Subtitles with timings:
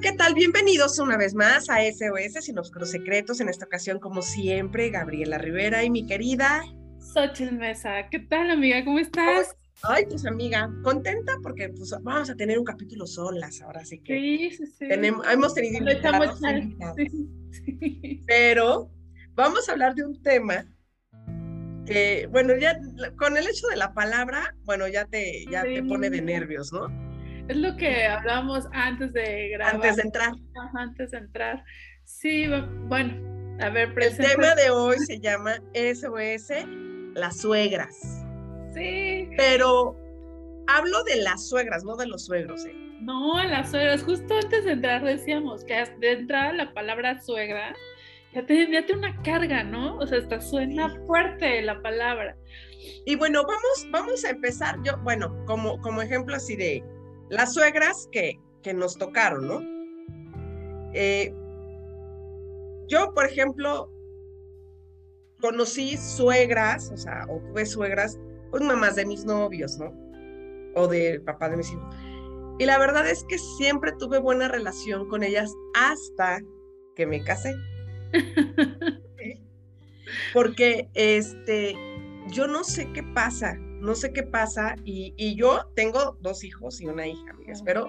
[0.00, 0.32] ¿qué tal?
[0.32, 3.40] Bienvenidos una vez más a SOS Sin Oscuros Secretos.
[3.40, 6.62] En esta ocasión, como siempre, Gabriela Rivera y mi querida
[6.98, 8.08] Xochitl Mesa.
[8.10, 8.82] ¿Qué tal, amiga?
[8.82, 9.54] ¿Cómo estás?
[9.82, 14.14] Ay, pues amiga, contenta porque pues, vamos a tener un capítulo solas ahora, así que
[14.14, 14.88] sí, sí, sí.
[14.88, 16.38] Tenemos, hemos tenido invitados,
[17.52, 18.90] sí, pero
[19.34, 20.66] vamos a hablar de un tema
[21.84, 22.78] que, bueno, ya
[23.16, 27.09] con el hecho de la palabra, bueno, ya te, ya te pone de nervios, ¿no?
[27.48, 29.74] Es lo que hablamos antes de grabar.
[29.76, 30.32] Antes de entrar.
[30.74, 31.64] antes de entrar.
[32.04, 32.46] Sí,
[32.86, 33.14] bueno,
[33.60, 34.24] a ver, presenta.
[34.24, 36.66] El tema de hoy se llama SOS,
[37.14, 38.24] las suegras.
[38.74, 39.28] Sí.
[39.36, 39.96] Pero
[40.66, 42.74] hablo de las suegras, no de los suegros, ¿eh?
[43.00, 44.02] No, las suegras.
[44.02, 47.74] Justo antes de entrar decíamos que de entrada la palabra suegra
[48.32, 49.96] ya tiene, una carga, ¿no?
[49.96, 52.36] O sea, hasta suena fuerte la palabra.
[53.04, 54.76] Y bueno, vamos, vamos a empezar.
[54.84, 56.84] Yo, bueno, como, como ejemplo así de
[57.30, 59.60] las suegras que, que nos tocaron, ¿no?
[60.92, 61.32] Eh,
[62.88, 63.90] yo, por ejemplo,
[65.40, 68.18] conocí suegras, o sea, o tuve suegras,
[68.50, 69.94] pues mamás de mis novios, ¿no?
[70.74, 71.94] O del papá de mis hijos.
[72.58, 76.40] Y la verdad es que siempre tuve buena relación con ellas hasta
[76.94, 77.54] que me casé.
[80.34, 81.76] Porque este,
[82.28, 86.86] yo no sé qué pasa, no sé qué pasa y, yo tengo dos hijos y
[86.86, 87.52] una hija, amiga.
[87.52, 87.88] Espero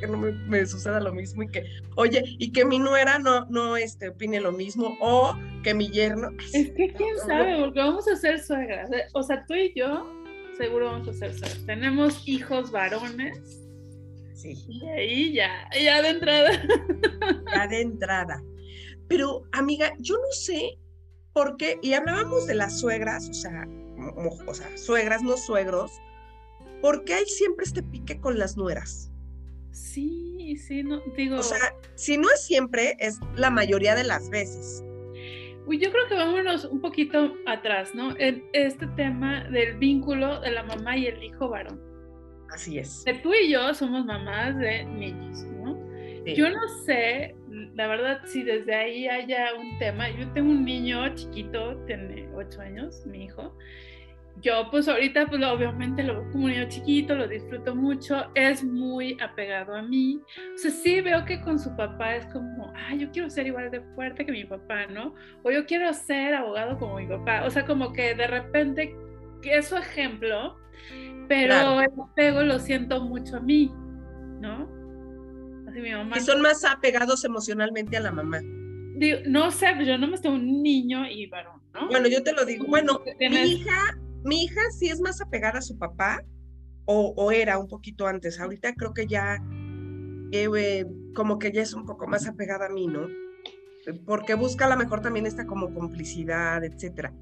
[0.00, 1.64] que no me, suceda lo mismo y que,
[1.96, 6.30] oye, y que mi nuera no, no este, opine lo mismo o que mi yerno.
[6.52, 8.90] Es que quién sabe, porque vamos a ser suegras.
[8.92, 9.06] ¿eh?
[9.12, 10.06] O sea, tú y yo
[10.56, 11.66] seguro vamos a ser suegras.
[11.66, 13.60] Tenemos hijos varones.
[14.34, 14.54] Sí.
[14.68, 16.50] Y ahí ya, ya de entrada.
[17.54, 18.42] Ya de entrada.
[19.08, 20.78] Pero, amiga, yo no sé
[21.32, 23.66] por qué, y hablábamos de las suegras, o sea,
[24.46, 25.92] o sea, suegras, no suegros,
[26.80, 29.10] ¿por qué hay siempre este pique con las nueras?
[29.70, 31.36] Sí, sí, no, digo.
[31.36, 34.84] O sea, si no es siempre, es la mayoría de las veces.
[35.66, 38.16] Uy, yo creo que vámonos un poquito atrás, ¿no?
[38.18, 41.78] En este tema del vínculo de la mamá y el hijo varón.
[42.50, 43.02] Así es.
[43.04, 45.76] Que tú y yo somos mamás de niños, ¿no?
[46.24, 47.36] Yo no sé,
[47.74, 50.10] la verdad, si desde ahí haya un tema.
[50.10, 53.54] Yo tengo un niño chiquito, tiene ocho años, mi hijo,
[54.40, 58.62] yo pues ahorita pues obviamente lo veo como un niño chiquito, lo disfruto mucho, es
[58.62, 60.20] muy apegado a mí.
[60.54, 63.70] O sea, sí veo que con su papá es como, ah, yo quiero ser igual
[63.70, 65.14] de fuerte que mi papá, ¿no?
[65.42, 67.44] O yo quiero ser abogado como mi papá.
[67.44, 68.94] O sea, como que de repente,
[69.42, 70.56] que es su ejemplo,
[71.28, 73.72] pero el apego lo siento mucho a mí,
[74.40, 74.68] ¿no?
[75.68, 76.16] Así mi mamá.
[76.16, 78.40] Y son más apegados emocionalmente a la mamá.
[79.26, 81.88] no sé, yo no me estoy un niño y varón, ¿no?
[81.88, 82.66] Bueno, yo te lo digo.
[82.66, 86.22] Bueno, mi hija mi hija sí es más apegada a su papá,
[86.90, 88.40] o, era un poquito antes.
[88.40, 89.36] Ahorita creo que ya,
[90.32, 93.06] eh, como que ya es un poco más apegada a mí, ¿no?
[94.06, 97.12] Porque busca a lo mejor también esta como complicidad, etcétera.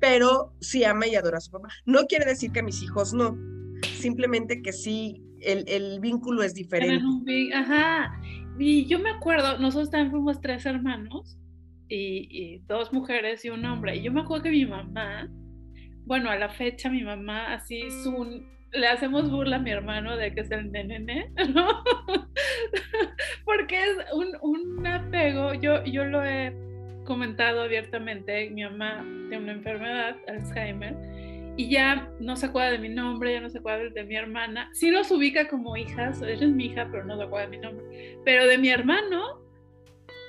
[0.00, 1.68] Pero sí ama y adora a su papá.
[1.86, 3.38] No quiere decir que mis hijos no,
[3.84, 7.54] simplemente que sí, el, vínculo es diferente.
[7.54, 8.20] Ajá.
[8.58, 11.38] Y yo me acuerdo, nosotros también fuimos tres hermanos
[11.88, 13.96] y, y, dos mujeres y un hombre.
[13.96, 15.30] Y yo me acuerdo que mi mamá
[16.06, 17.88] bueno, a la fecha mi mamá así
[18.72, 21.68] le hacemos burla a mi hermano de que es el nene, ¿no?
[23.44, 26.52] Porque es un, un, apego, yo, yo lo he
[27.04, 30.96] comentado abiertamente, mi mamá tiene una enfermedad, Alzheimer,
[31.56, 34.70] y ya no se acuerda de mi nombre, ya no se acuerda de mi hermana,
[34.72, 37.62] sí nos ubica como hijas, ella es mi hija, pero no se acuerda de mi
[37.62, 39.43] nombre, pero de mi hermano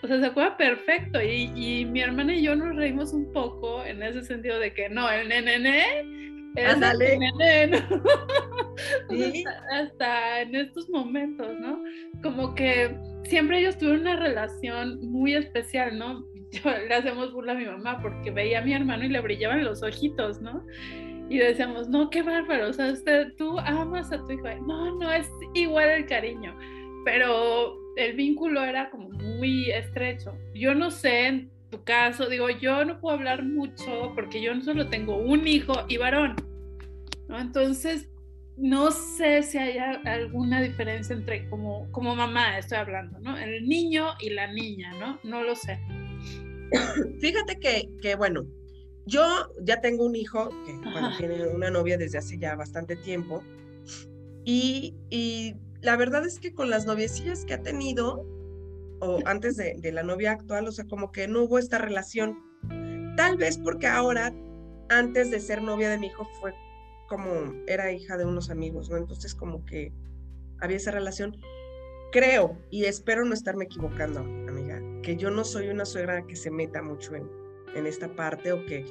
[0.06, 4.04] o sea, se acuerda perfecto y, mi hermana y yo nos reímos un poco en
[4.04, 5.80] ese sentido de que no, el nene
[6.56, 7.84] es el nene,
[9.74, 11.84] hasta, en estos momentos, ¿no?
[12.22, 16.24] Como que siempre ellos tuvieron una relación muy especial, ¿no?
[16.52, 19.66] Yo, le hacemos burla a mi mamá porque veía a mi hermano y le brillaban
[19.66, 20.63] los ojitos, ¿no?
[21.30, 24.48] Y decíamos, no, qué bárbaro, o sea, usted, tú amas a tu hijo.
[24.68, 26.56] No, no, es igual el cariño,
[27.04, 30.38] pero el vínculo era como muy estrecho.
[30.53, 34.89] Yo no sé en tu caso, digo, yo no puedo hablar mucho porque yo solo
[34.89, 36.36] tengo un hijo y varón,
[37.27, 37.39] ¿no?
[37.39, 38.09] Entonces,
[38.57, 43.38] no sé si hay alguna diferencia entre como, como mamá, estoy hablando, ¿no?
[43.38, 45.19] El niño y la niña, ¿no?
[45.24, 45.80] No lo sé.
[47.19, 48.45] Fíjate que, que bueno,
[49.06, 49.24] yo
[49.62, 50.74] ya tengo un hijo que
[51.18, 53.44] tiene una novia desde hace ya bastante tiempo
[54.45, 55.56] y, y
[55.86, 58.26] la verdad es que con las noviecillas que ha tenido,
[59.00, 62.40] o antes de, la novia actual, o sea, como que no hubo esta relación.
[63.16, 64.34] Tal vez porque ahora,
[64.90, 66.54] antes de ser novia de mi hijo, fue
[67.08, 68.98] como, era hija de unos amigos, ¿no?
[68.98, 69.94] Entonces como que
[70.60, 71.38] había esa relación.
[72.12, 76.50] creo y espero no estarme equivocando, amiga, que yo no soy una suegra que se
[76.50, 77.30] meta mucho en,
[77.76, 78.86] en esta parte o que,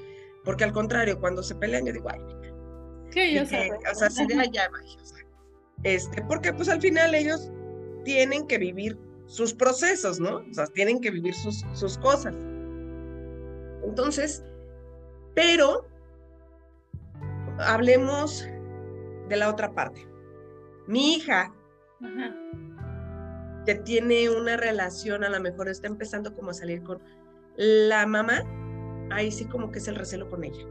[0.44, 2.20] porque al contrario, cuando se pelean yo digo, ay,
[3.11, 4.70] que, o sea, si de allá,
[5.84, 7.50] este, porque pues al final ellos
[8.04, 10.38] tienen que vivir sus procesos, ¿no?
[10.38, 12.34] O sea, tienen que vivir sus, sus cosas.
[13.84, 14.44] Entonces,
[15.34, 15.86] pero
[17.58, 18.46] hablemos
[19.28, 20.06] de la otra parte.
[20.86, 21.52] Mi hija,
[23.66, 27.00] que tiene una relación, a lo mejor está empezando como a salir con
[27.56, 28.42] la mamá,
[29.10, 30.64] ahí sí como que es el recelo con ella.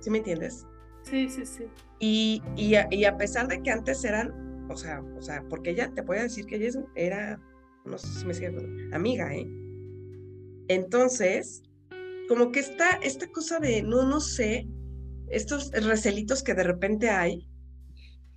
[0.00, 0.66] ¿Sí me entiendes?
[1.04, 1.64] Sí, sí, sí.
[2.00, 6.02] Y, y, a, pesar de que antes eran, o sea, o sea, porque ella te
[6.02, 7.40] puede decir que ella era,
[7.84, 8.54] no sé si me sigue,
[8.92, 9.46] amiga, ¿eh?
[10.68, 11.62] Entonces,
[12.28, 14.66] como que está esta cosa de, no, no sé,
[15.28, 17.46] estos recelitos que de repente hay,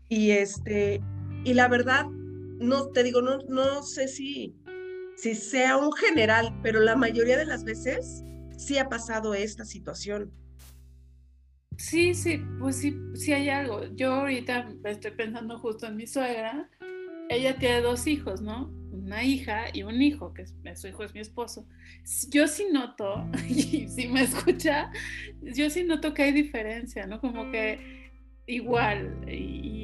[0.09, 1.01] y este,
[1.43, 4.55] y la verdad, no te digo, no, no sé si,
[5.15, 8.23] si sea un general, pero la mayoría de las veces
[8.57, 10.31] sí ha pasado esta situación.
[11.77, 13.83] Sí, sí, pues sí, sí hay algo.
[13.95, 16.69] Yo ahorita estoy pensando justo en mi suegra.
[17.29, 18.71] Ella tiene dos hijos, ¿no?
[18.91, 20.45] Una hija y un hijo, que
[20.75, 21.67] su hijo es mi esposo.
[22.29, 24.91] Yo sí noto, y si me escucha,
[25.41, 27.21] yo sí noto que hay diferencia, ¿no?
[27.21, 28.06] Como que
[28.47, 29.75] igual y,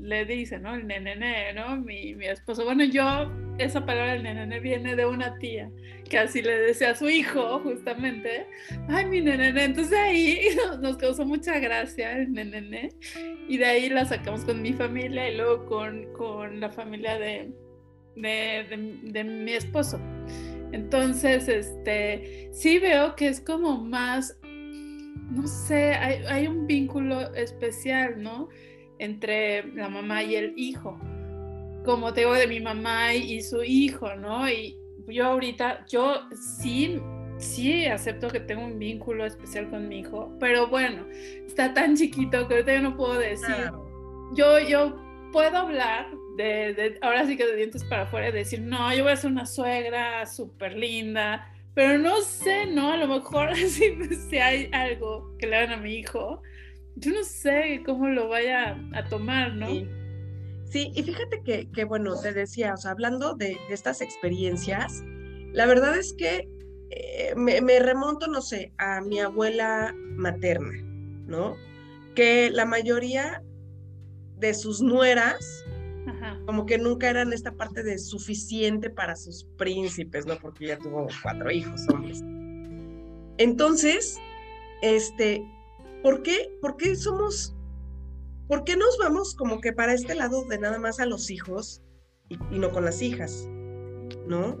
[0.00, 0.74] le dice, ¿no?
[0.74, 1.76] El nenene, ¿no?
[1.76, 2.64] Mi, mi, esposo.
[2.64, 5.70] Bueno, yo, esa palabra el nenene viene de una tía
[6.08, 8.46] que así le decía a su hijo, justamente,
[8.88, 9.64] ay, mi nenene.
[9.64, 10.48] Entonces ahí
[10.80, 12.90] nos causó mucha gracia el nenene
[13.48, 17.50] y de ahí la sacamos con mi familia y luego con, con la familia de,
[18.14, 20.00] de, de mi esposo.
[20.72, 24.38] Entonces, este, sí veo que es como más
[25.30, 28.48] no sé, hay, un vínculo especial, ¿no?
[28.98, 30.98] Entre la mamá y el hijo.
[31.84, 34.48] Como te digo de mi mamá y su hijo, ¿no?
[34.48, 34.78] Y
[35.08, 36.22] yo ahorita, yo
[36.58, 37.00] sí,
[37.38, 41.06] sí acepto que tengo un vínculo especial con mi hijo, pero bueno,
[41.46, 43.70] está tan chiquito que ahorita yo no puedo decir.
[44.34, 44.96] Yo, yo
[45.32, 49.12] puedo hablar de, de, ahora sí que de dientes para afuera, decir, no, yo voy
[49.12, 52.92] a ser una suegra súper linda, pero no sé, ¿no?
[52.92, 56.40] A lo mejor si, hay algo que le hagan a mi hijo,
[56.94, 59.68] yo no sé cómo lo vaya a tomar, ¿no?
[60.64, 65.04] Sí, y fíjate que, que, bueno, te decía, o sea, hablando de, estas experiencias,
[65.52, 66.48] la verdad es que
[66.88, 70.80] eh, me, me, remonto, no sé, a mi abuela materna,
[71.26, 71.56] ¿no?
[72.14, 73.42] Que la mayoría
[74.38, 75.62] de sus nueras
[76.44, 80.36] como que nunca eran esta parte de suficiente para sus príncipes, ¿no?
[80.36, 82.22] Porque ya tuvo cuatro hijos hombres.
[83.38, 84.18] Entonces,
[84.82, 85.44] este,
[86.02, 87.54] ¿por qué, por qué somos,
[88.48, 91.82] por qué nos vamos como que para este lado de nada más a los hijos
[92.28, 93.48] y, no con las hijas,
[94.26, 94.58] ¿no?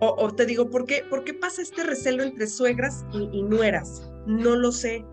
[0.00, 4.08] O, te digo, ¿por qué, ¿por qué pasa este recelo entre suegras y, nueras?
[4.26, 5.04] No lo sé.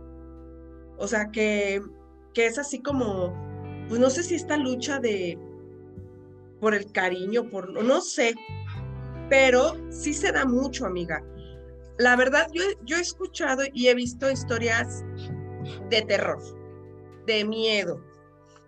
[0.99, 1.81] O sea, que,
[2.35, 3.33] que es así como,
[3.89, 5.39] pues no sé si esta lucha de,
[6.65, 8.33] por el cariño, por no sé,
[9.29, 11.23] pero sí se da mucho, amiga.
[11.99, 15.05] La verdad, yo, yo he escuchado y he visto historias
[15.91, 16.39] de terror,
[17.27, 18.03] de miedo.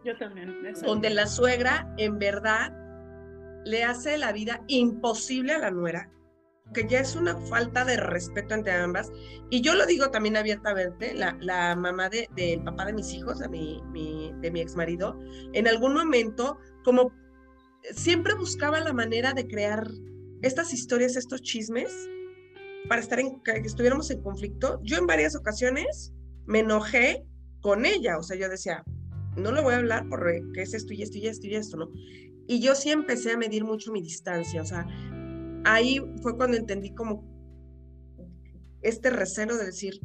[0.05, 0.55] Yo también.
[0.85, 2.71] Donde la suegra, en verdad,
[3.65, 6.11] le hace la vida imposible a la nuera,
[6.75, 9.11] que ya es una falta de respeto entre ambas.
[9.49, 13.39] Y yo lo digo también abiertamente, la, la mamá del de, papá de mis hijos,
[13.39, 15.19] de mi, mi, de mi ex marido,
[15.53, 17.11] en algún momento, como
[17.93, 19.87] siempre buscaba la manera de crear
[20.41, 21.91] estas historias, estos chismes,
[22.87, 24.79] para estar en, que estuviéramos en conflicto.
[24.83, 26.13] Yo en varias ocasiones
[26.45, 27.25] me enojé
[27.61, 28.83] con ella, o sea, yo decía,
[29.35, 31.89] no le voy a hablar porque es esto y esto y esto y esto, ¿no?
[32.47, 34.87] Y yo sí empecé a medir mucho mi distancia, o sea,
[35.65, 37.25] ahí fue cuando entendí como
[38.81, 39.99] este recelo de decir,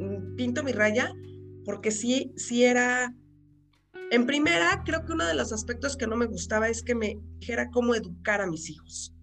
[0.00, 1.12] mm, pinto mi raya,
[1.64, 3.14] porque sí, sí era
[4.10, 7.18] en primera, creo que uno de los aspectos que no me gustaba es que me
[7.38, 9.14] dijera cómo educar a mis hijos.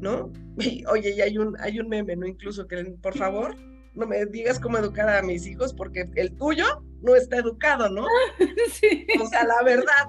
[0.00, 0.30] ¿No?
[0.90, 2.26] oye, y hay un, hay un meme, ¿no?
[2.26, 3.56] Incluso que, por favor,
[3.94, 6.66] no me digas cómo educar a mis hijos porque el tuyo
[7.02, 8.06] no está educado, ¿no?
[8.72, 9.06] Sí.
[9.20, 10.08] O sea, la verdad.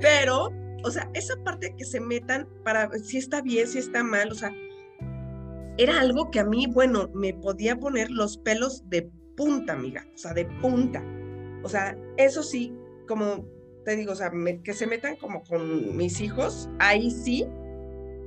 [0.00, 0.52] Pero,
[0.84, 4.34] o sea, esa parte que se metan para si está bien, si está mal, o
[4.34, 4.54] sea,
[5.76, 10.18] era algo que a mí, bueno, me podía poner los pelos de punta, amiga, o
[10.18, 11.02] sea, de punta.
[11.66, 12.72] O sea, eso sí,
[13.08, 13.44] como
[13.84, 14.30] te digo, o sea,
[14.62, 17.44] que se metan como con mis hijos, ahí sí,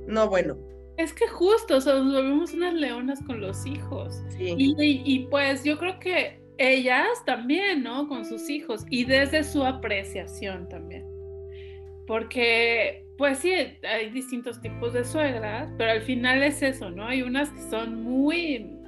[0.06, 0.58] no, bueno.
[0.98, 4.22] Es que justo, o sea, nos volvemos unas leonas con los hijos.
[4.36, 4.54] Sí.
[4.58, 8.06] Y, pues yo creo que ellas también, ¿no?
[8.08, 11.06] Con sus hijos y desde su apreciación también.
[12.06, 17.06] porque pues sí, hay distintos tipos de suegras, pero al final es eso, ¿no?
[17.06, 18.78] Hay unas que son muy,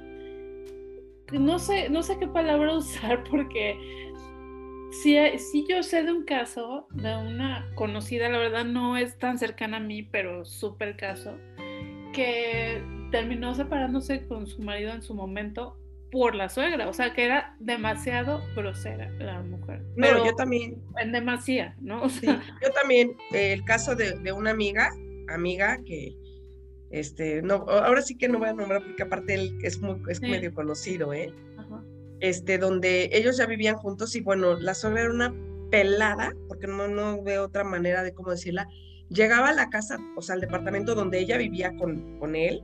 [1.31, 3.77] no sé, no sé qué palabra usar porque
[5.01, 9.37] si, si yo sé de un caso de una conocida, la verdad no es tan
[9.37, 11.37] cercana a mí, pero súper caso,
[12.13, 12.81] que
[13.11, 15.77] terminó separándose con su marido en su momento
[16.11, 19.81] por la suegra, o sea que era demasiado grosera la mujer.
[19.95, 20.79] Pero yo también.
[21.01, 22.07] En demasía, ¿no?
[22.07, 24.91] yo también, el caso de, de, una amiga,
[25.27, 26.15] amiga que,
[26.91, 30.21] este, no, ahora sí que no voy a nombrar porque aparte él es, muy, es
[30.21, 31.33] medio conocido, ¿eh?
[32.23, 35.35] Este, donde ellos ya vivían juntos y bueno, la suegra era una
[35.69, 38.65] pelada, porque no, no veo otra manera de cómo decirla,
[39.09, 42.63] llegaba a la casa, o sea, al departamento donde ella vivía con, con él,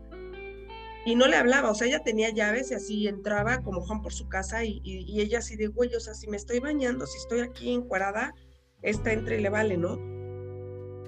[1.06, 4.14] y no le hablaba, o sea, ella tenía llaves y así entraba como Juan por
[4.14, 4.82] su casa y,
[5.20, 8.34] ella así de, güey, o sea, si me estoy bañando, si estoy aquí encuadrada,
[8.82, 9.98] esta entra y le vale, ¿no?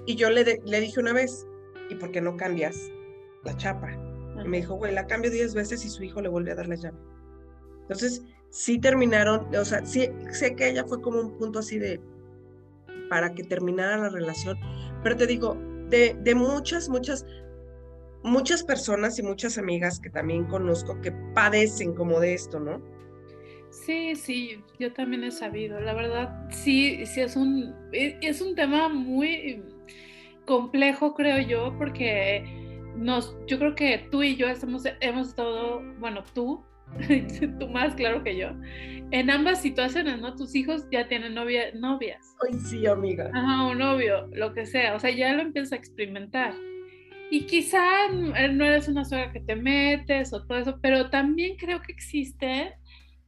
[0.04, 1.46] Y yo le, le dije una vez,
[1.88, 2.76] ¿y por qué no cambias
[3.44, 3.92] la chapa?
[4.44, 6.68] Y me dijo, güey, la cambio diez veces y su hijo le vuelve a dar
[6.68, 6.98] la llave.
[7.82, 12.00] Entonces, sí terminaron, o sea, sí sé que ella fue como un punto así de,
[13.08, 14.58] para que terminara la relación,
[15.02, 15.56] pero te digo,
[15.88, 17.26] de, de muchas, muchas,
[18.22, 22.80] muchas personas y muchas amigas que también conozco que padecen como de esto, ¿no?
[23.70, 25.80] Sí, sí, yo también he sabido.
[25.80, 29.62] La verdad, sí, sí es un, e, es un tema muy
[30.44, 32.44] complejo, creo yo, porque
[32.96, 36.62] nos, yo creo que tú y yo hemos, hemos estado, bueno, tú,
[37.58, 38.50] tú más claro que yo,
[39.10, 40.34] en ambas situaciones, ¿no?
[40.34, 42.20] Tus hijos ya tienen novia, novias.
[42.46, 43.30] Ay, sí, amiga.
[43.32, 46.54] Ajá, un novio, lo que sea, o sea, ya lo empiezas a experimentar.
[47.30, 51.80] Y quizá no eres una suegra que te metes o todo eso, pero también creo
[51.80, 52.74] que existe,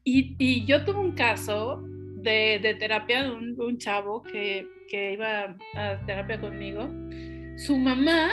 [0.04, 1.82] y, y yo tuve un caso
[2.24, 6.88] de, de terapia de un, un chavo que, que, iba a terapia conmigo.
[7.56, 8.30] Su mamá,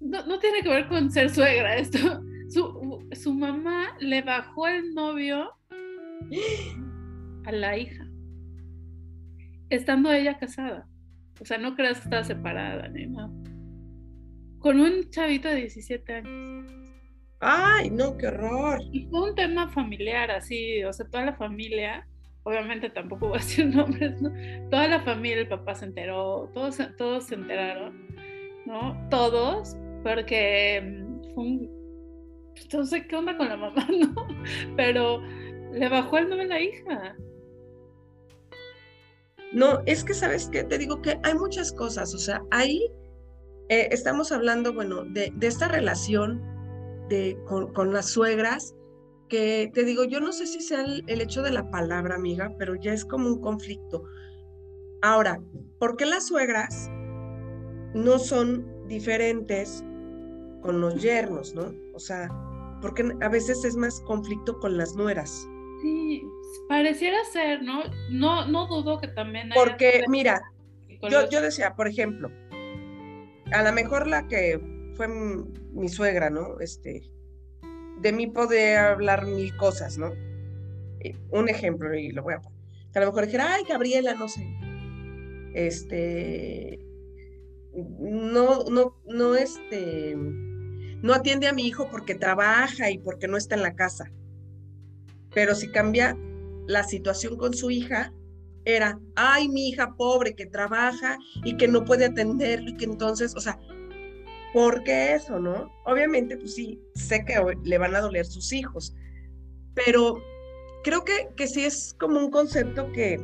[0.00, 4.94] no, no, tiene que ver con ser suegra esto, su, su mamá le bajó el
[4.94, 5.52] novio
[7.44, 8.06] a la hija,
[9.70, 10.88] estando ella casada.
[11.40, 13.30] O sea, no creas que estaba separada ni nada.
[14.58, 16.72] Con un chavito de 17 años.
[17.40, 18.80] Ay, no, qué horror.
[18.92, 22.06] Y fue un tema familiar, así, o sea, toda la familia,
[22.44, 24.32] obviamente tampoco voy a decir nombres, ¿no?
[24.70, 28.06] Toda la familia, el papá se enteró, todos, todos se enteraron,
[28.64, 28.96] ¿no?
[29.10, 31.75] Todos, porque mm, fue un...
[32.84, 34.14] Sé qué onda con la mamá, ¿no?
[34.76, 35.20] Pero
[35.72, 37.16] le bajó el nombre a la hija.
[39.52, 42.90] No, es que sabes que te digo que hay muchas cosas, o sea, ahí
[43.68, 46.42] eh, estamos hablando, bueno, de, esta relación
[47.08, 48.74] de, con, las suegras,
[49.28, 52.74] que te digo, yo no sé si sea el, hecho de la palabra, amiga, pero
[52.76, 54.04] ya es como un conflicto.
[55.02, 55.40] Ahora,
[55.78, 56.90] ¿por qué las suegras
[57.94, 59.84] no son diferentes
[60.62, 61.72] con los yernos, no?
[61.94, 62.28] O sea,
[62.80, 65.48] porque a veces es más conflicto con las nueras.
[65.82, 66.22] Sí,
[66.68, 67.82] pareciera ser, ¿no?
[68.10, 69.50] No, no dudo que también.
[69.54, 70.40] Porque, mira,
[71.10, 72.30] yo, yo decía, por ejemplo,
[73.52, 74.60] a lo mejor la que
[74.96, 76.58] fue mi suegra, ¿no?
[76.60, 77.02] Este,
[78.00, 80.12] de mí puede hablar mil cosas, ¿no?
[81.30, 82.58] Un ejemplo, y lo voy a poner.
[82.94, 84.42] A lo mejor dijera, ay, Gabriela, no sé.
[85.54, 86.80] Este,
[87.74, 90.16] no, no, no, este,
[91.06, 94.10] no atiende a mi hijo porque trabaja y porque no está en la casa.
[95.32, 96.18] Pero si cambia
[96.66, 98.12] la situación con su hija,
[98.64, 103.34] era, ay, mi hija pobre que trabaja y que no puede atenderlo y que entonces,
[103.36, 103.58] o sea,
[104.52, 105.70] ¿por qué eso, no?
[105.84, 108.92] Obviamente, pues sí, sé que le van a doler sus hijos,
[109.74, 110.20] pero
[110.82, 113.20] creo que, que sí es como un concepto que,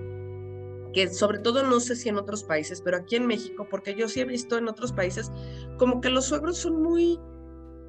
[0.94, 4.08] que sobre todo no sé si en otros países, pero aquí en México, porque yo
[4.08, 5.32] sí he visto en otros países,
[5.76, 7.18] como que los suegros son muy,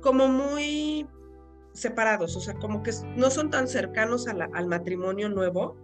[0.04, 1.08] como muy
[1.74, 5.76] separados, o sea, como que no son tan cercanos al matrimonio nuevo.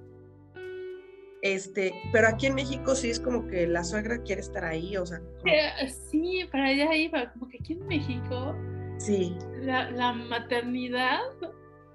[1.42, 5.06] Este, pero aquí en México sí es como que la suegra quiere estar ahí, o
[5.06, 5.22] sea.
[5.46, 8.56] Eh, sí, para allá iba, como que aquí en México.
[8.98, 9.38] Sí.
[9.62, 11.22] La, la, maternidad,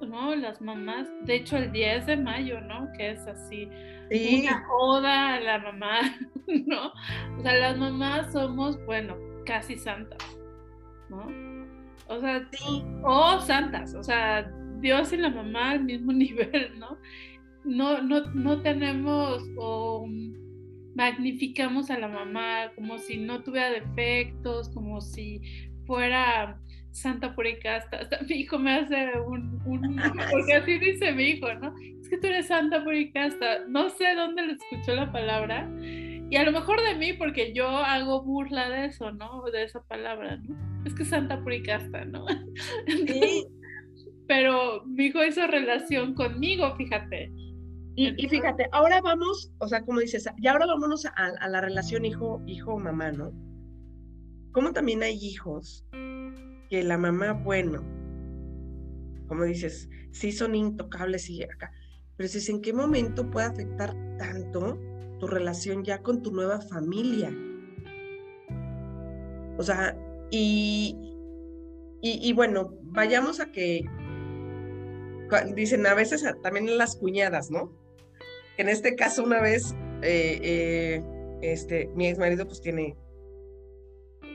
[0.00, 0.34] ¿no?
[0.34, 2.90] Las mamás, de hecho el 10 de mayo, ¿no?
[2.96, 3.68] Que es así.
[4.10, 4.46] Sí.
[4.46, 6.00] Una joda a la mamá,
[6.66, 6.92] ¿no?
[7.36, 9.14] O sea, las mamás somos, bueno,
[9.44, 10.24] casi santas,
[11.10, 11.53] ¿no?
[12.08, 12.82] O sea, sí.
[13.02, 16.98] o santas, o sea, Dios y la mamá al mismo nivel, ¿no?
[17.64, 20.06] No, no, no tenemos o
[20.94, 25.40] magnificamos a la mamá como si no tuviera defectos, como si
[25.86, 27.98] fuera santa pura y casta.
[27.98, 29.96] Hasta mi hijo me hace un, un,
[30.30, 31.74] porque así dice mi hijo, ¿no?
[32.00, 33.66] Es que tú eres santa pura y casta.
[33.66, 35.68] No sé dónde le escuchó la palabra
[36.30, 39.44] Y a lo mejor de mí, porque yo hago burla de eso, ¿no?
[39.52, 40.84] De esa palabra, ¿no?
[40.84, 42.26] Es que Santa Puricasta, ¿no?
[42.86, 43.46] Sí.
[44.26, 47.30] Pero mi hijo hizo relación conmigo, fíjate.
[47.96, 52.42] Y, fíjate, ahora vamos, o sea, como dices, y ahora vámonos a, la relación hijo,
[52.46, 53.32] hijo-mamá, ¿no?
[54.50, 55.86] Como también hay hijos
[56.70, 57.84] que la mamá, bueno,
[59.28, 61.70] como dices, sí son intocables y acá,
[62.16, 64.76] pero si en qué momento puede afectar tanto
[65.18, 67.32] tu relación ya con tu nueva familia.
[69.56, 69.96] O sea,
[70.30, 70.96] y,
[72.02, 73.84] y, bueno, vayamos a que
[75.54, 77.72] dicen a veces también las cuñadas, ¿no?
[78.58, 81.04] En este caso, una vez, eh, eh,
[81.42, 82.96] este, mi ex marido pues tiene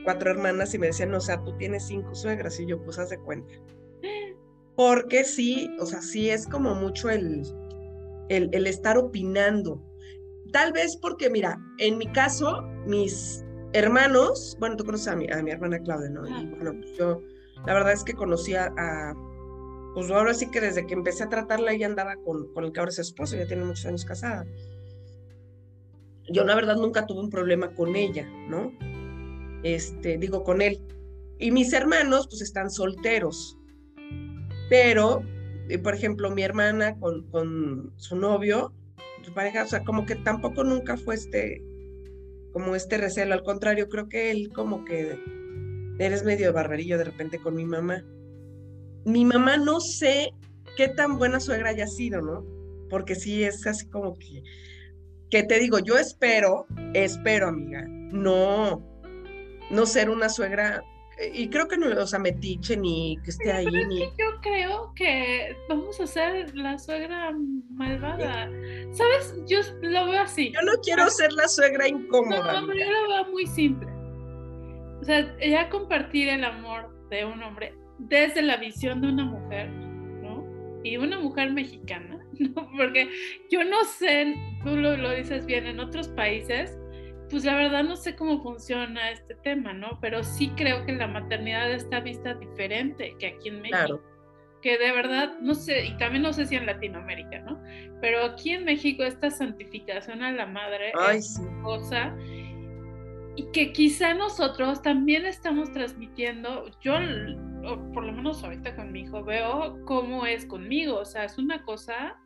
[0.04, 3.10] cuatro hermanas y me decían, o sea, tú tienes cinco suegras y yo pues haz
[3.10, 3.54] de cuenta.
[4.76, 7.42] Porque sí, o sea, sí es como mucho el,
[8.28, 9.82] el, estar opinando.
[10.52, 15.42] Tal vez porque, mira, en mi caso, mis hermanos, bueno, tú conoces a mi, a
[15.42, 16.26] mi hermana Claudia, ¿no?
[16.26, 17.22] Y bueno, pues yo,
[17.66, 19.14] la verdad es que conocía a,
[19.94, 22.80] pues ahora sí que desde que empecé a tratarla, ella andaba con, con el que
[22.80, 24.46] ahora es su esposo, ya tiene muchos años casada.
[26.28, 28.72] Yo, la verdad, nunca tuve un problema con ella, ¿no?
[29.62, 30.80] Este, digo, con él.
[31.38, 33.56] Y mis hermanos, pues están solteros.
[34.68, 35.22] Pero
[35.78, 38.72] por ejemplo, mi hermana con, con su novio,
[39.24, 41.62] su pareja, o sea, como que tampoco nunca fue este,
[42.52, 45.18] como este recelo, al contrario, creo que él como que
[45.98, 48.04] eres medio barberillo de repente con mi mamá.
[49.04, 50.32] Mi mamá no sé
[50.76, 52.44] qué tan buena suegra haya sido, ¿no?
[52.88, 54.42] Porque sí es así como que,
[55.30, 58.82] que te digo, yo espero, espero, amiga, no,
[59.70, 60.82] no ser una suegra
[61.34, 63.66] y creo que no, o sea, metiche ni que esté ahí.
[63.66, 64.00] Ni...
[64.00, 67.32] yo creo que vamos a ser la suegra
[67.70, 68.50] malvada.
[68.92, 69.34] ¿Sabes?
[69.46, 70.52] Yo lo veo así.
[70.52, 72.60] Yo no quiero ser la suegra incómoda.
[72.60, 73.88] No, yo lo veo muy simple.
[75.00, 79.68] O sea, ya compartir el amor de un hombre desde la visión de una mujer,
[79.68, 80.46] ¿no?
[80.84, 82.70] Y una mujer mexicana, ¿no?
[82.76, 83.10] Porque
[83.50, 86.78] yo no sé, tú lo, lo dices bien, en otros países
[87.30, 89.98] pues la verdad no sé cómo funciona este tema, ¿no?
[90.00, 93.78] Pero sí creo que la maternidad está vista diferente que aquí en México.
[93.78, 94.02] Claro.
[94.60, 97.62] Que de verdad, no sé, y también no sé si en Latinoamérica, ¿no?
[98.02, 102.14] Pero aquí en México esta santificación a la madre es una cosa
[103.36, 106.92] y que quizá nosotros también estamos transmitiendo, yo
[107.94, 111.62] por lo menos ahorita con mi hijo veo cómo es conmigo, o sea, es una
[111.64, 112.18] cosa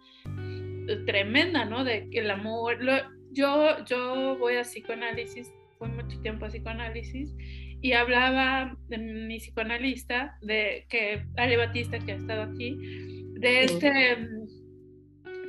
[1.07, 1.85] tremenda, ¿no?
[1.85, 2.79] De que el amor,
[3.35, 7.35] yo, yo voy a psicoanálisis, fui mucho tiempo a psicoanálisis
[7.83, 12.79] y hablaba de mi psicoanalista, de que Ale Batista, que ha estado aquí,
[13.35, 14.17] de este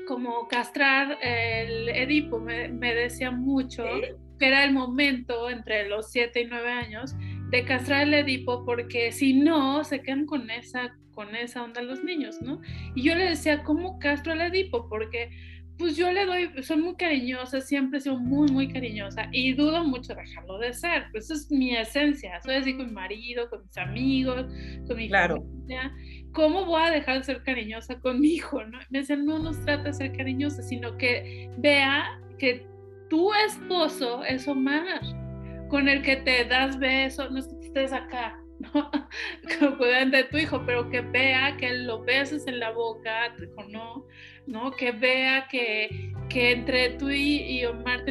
[0.05, 3.85] como castrar el Edipo, me, decía mucho
[4.37, 7.15] que era el momento entre los 7 y 9 años
[7.49, 12.03] de castrar el Edipo porque si no se quedan con esa con esa onda los
[12.03, 12.61] niños, ¿no?
[12.93, 14.89] Y yo le decía, ¿cómo castro el Edipo?
[14.89, 15.29] Porque
[15.77, 19.83] pues yo le doy, soy muy cariñosa, siempre he sido muy, muy cariñosa y dudo
[19.83, 21.05] mucho dejarlo de ser.
[21.11, 22.39] Pues es mi esencia.
[22.41, 24.45] Soy así con mi marido, con mis amigos,
[24.87, 25.41] con mi claro.
[25.41, 25.93] familia.
[26.31, 28.63] ¿Cómo voy a dejar de ser cariñosa con mi hijo?
[28.63, 28.79] ¿no?
[28.89, 32.65] Me dicen, no nos trata de ser cariñosa, sino que vea que
[33.09, 35.01] tu esposo es Omar,
[35.69, 38.91] con el que te das besos, no es que estés acá, ¿no?
[39.59, 43.63] Como de tu hijo, pero que vea que lo beses en la boca, te dijo
[43.69, 44.05] no
[44.47, 44.71] ¿no?
[44.71, 48.05] Que vea que, que entre tú y, Omar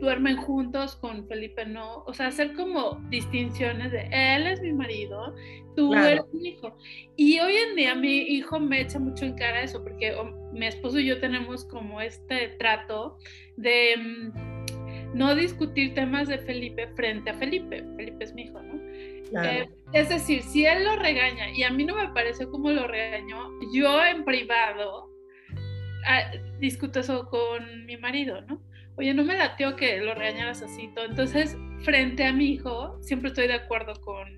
[0.00, 2.04] duermen juntos, con Felipe no.
[2.06, 5.34] O sea, hacer como distinciones de él es mi marido,
[5.76, 6.76] tú eres mi hijo.
[7.16, 10.14] Y hoy en día mi hijo me echa mucho en cara eso, porque
[10.52, 13.18] mi esposo y yo tenemos como este trato
[13.56, 17.84] de mm, no discutir temas de Felipe frente a Felipe.
[17.96, 18.80] Felipe es mi hijo, ¿no?
[19.32, 22.88] Eh, es decir, si él lo regaña y a mí no me parece como lo
[22.88, 25.09] regañó, yo en privado
[26.06, 28.62] Ah, discuto eso con mi marido, ¿no?
[28.96, 31.04] Oye, no me lateo que lo regañaras así todo.
[31.04, 34.28] Entonces, frente a mi hijo, siempre estoy de acuerdo con,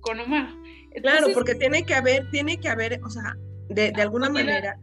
[0.00, 0.48] con Omar.
[1.02, 3.36] claro, porque tiene que haber, tiene que haber, o sea,
[3.68, 4.78] de, de alguna manera,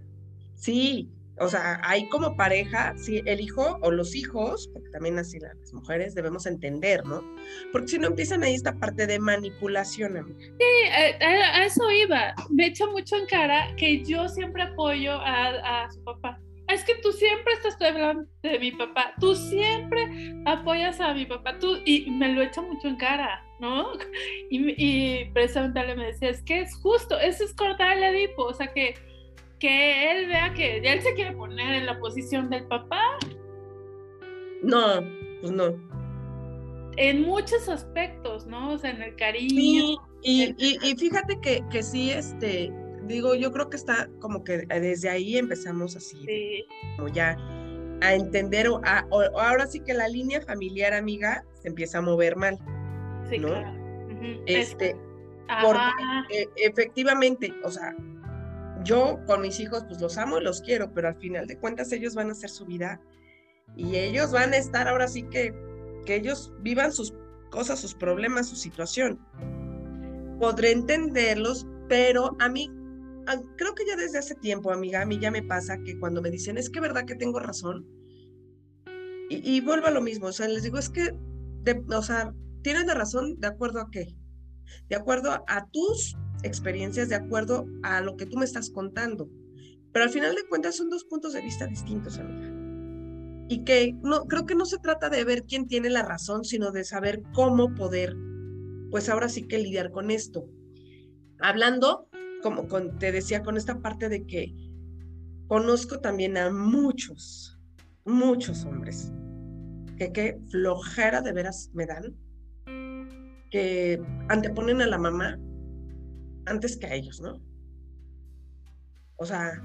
[0.56, 5.40] sí, o sea, hay como pareja, sí, el hijo o los hijos, porque también así
[5.40, 7.24] las mujeres debemos entender, ¿no?
[7.72, 10.40] Porque si no empiezan ahí esta parte de manipulación, amiga.
[10.40, 10.88] Sí,
[11.22, 12.34] a, eso iba.
[12.50, 16.40] Me echa mucho en cara que yo siempre apoyo a, a su papá.
[16.68, 21.58] Es que tú siempre estás hablando de mi papá, tú siempre apoyas a mi papá,
[21.60, 23.92] tú, y me lo echa mucho en cara, ¿no?
[24.50, 28.54] Y, y precisamente me decía, es que es justo, eso es cortar el edipo, o
[28.54, 28.96] sea que
[29.60, 33.02] que él vea que él se quiere poner en la posición del papá.
[34.62, 35.02] No,
[35.42, 35.76] pues no.
[36.98, 38.72] En muchos aspectos, ¿no?
[38.72, 39.52] O sea, en el cariño.
[39.54, 42.72] Sí, y, y, fíjate que, que sí, este,
[43.04, 46.66] digo, yo creo que está como que desde ahí empezamos así, sí.
[46.96, 47.38] como ya
[48.02, 48.82] a entender, o,
[49.40, 52.58] ahora sí que la línea familiar, amiga, se empieza a mover mal.
[53.30, 53.50] Sí, ¿no?
[53.50, 53.74] claro.
[54.46, 54.96] Este,
[55.62, 55.80] porque
[56.32, 57.96] e, efectivamente, o sea,
[58.84, 61.92] yo con mis hijos pues los amo y los quiero, pero al final de cuentas
[61.92, 63.02] ellos van a hacer su vida
[63.76, 65.54] y ellos van a estar ahora sí que,
[66.06, 67.14] que ellos vivan sus
[67.50, 69.20] cosas, sus problemas, su situación.
[70.40, 72.72] Podré entenderlos, pero a mí,
[73.58, 76.30] creo que ya desde hace tiempo, amiga, a mí ya me pasa que cuando me
[76.30, 77.86] dicen, es que verdad que tengo razón,
[79.30, 81.14] y, vuelvo a lo mismo, o sea, les digo, es que,
[81.94, 84.16] o sea, tienes la razón de acuerdo a qué,
[84.88, 89.30] de acuerdo a tus experiencias, de acuerdo a lo que tú me estás contando.
[89.92, 92.54] Pero al final de cuentas son dos puntos de vista distintos, amiga.
[93.50, 96.72] Y que no, creo que no se trata de ver quién tiene la razón, sino
[96.72, 98.16] de saber cómo poder,
[98.92, 100.50] pues ahora sí que lidiar con esto.
[101.40, 102.10] Hablando,
[102.44, 102.68] como
[103.00, 104.54] te decía, con esta parte de que
[105.48, 107.58] conozco también a muchos,
[108.06, 109.12] muchos hombres,
[109.98, 112.16] que qué flojera de veras me dan,
[113.50, 115.40] que anteponen a la mamá
[116.48, 117.40] antes que a ellos, ¿no?
[119.18, 119.62] O sea,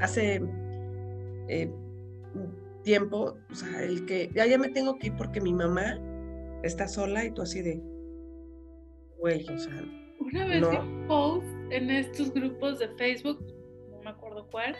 [0.00, 0.42] hace
[1.48, 1.70] eh,
[2.82, 5.98] tiempo, o sea, el que ya, ya me tengo que ir porque mi mamá
[6.62, 7.80] está sola y tú así de,
[9.18, 9.84] güey, o sea.
[10.18, 13.38] Una vez vi un post en estos grupos de Facebook,
[13.90, 14.74] no me acuerdo cuál,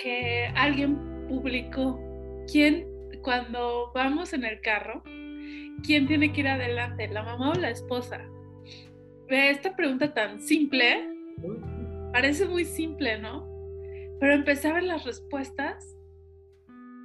[0.00, 2.00] que alguien publicó
[2.50, 2.86] quién,
[3.22, 5.02] cuando vamos en el carro,
[5.84, 8.20] quién tiene que ir adelante, la mamá o la esposa
[9.28, 11.08] esta pregunta tan simple,
[12.12, 13.46] parece muy simple, ¿no?
[14.20, 15.96] Pero empecé a ver las respuestas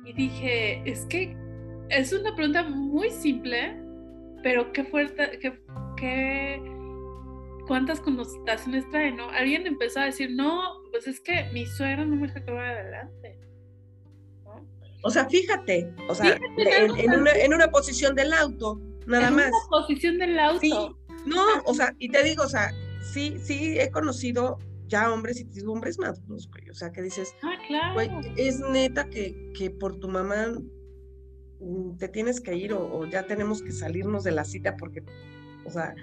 [0.06, 1.36] y dije, es que
[1.90, 3.78] es una pregunta muy simple,
[4.44, 5.40] pero qué fuerte,
[5.98, 6.62] qué,
[7.68, 9.30] cuántas connotaciones trae, ¿no?
[9.30, 13.40] Alguien empezó a decir, no, pues es que mi suegra no me vaya adelante.
[15.04, 19.48] O sea, fíjate, o sea, en, una, en, una, posición del auto, nada más.
[19.48, 21.01] En una posición del auto.
[21.26, 24.58] No, o sea, y te digo, o sea, sí, sí he conocido
[24.92, 26.70] ya hombres y digo hombres maduros, güey.
[26.70, 27.94] O sea, que dices, ah, claro.
[27.94, 30.54] güey, es neta que, que por tu mamá
[31.60, 35.04] mm, te tienes que ir o, ya tenemos que salirnos de la cita porque,
[35.66, 35.96] o sea,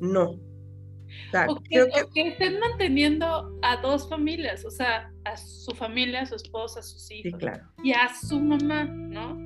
[0.00, 0.30] no.
[0.30, 2.28] O, sea, creo que...
[2.28, 7.10] estén manteniendo a dos familias, o sea, a su familia, a su esposa, a sus
[7.10, 7.32] hijos.
[7.32, 7.64] Sí, claro.
[7.84, 9.38] Y a su mamá, ¿no?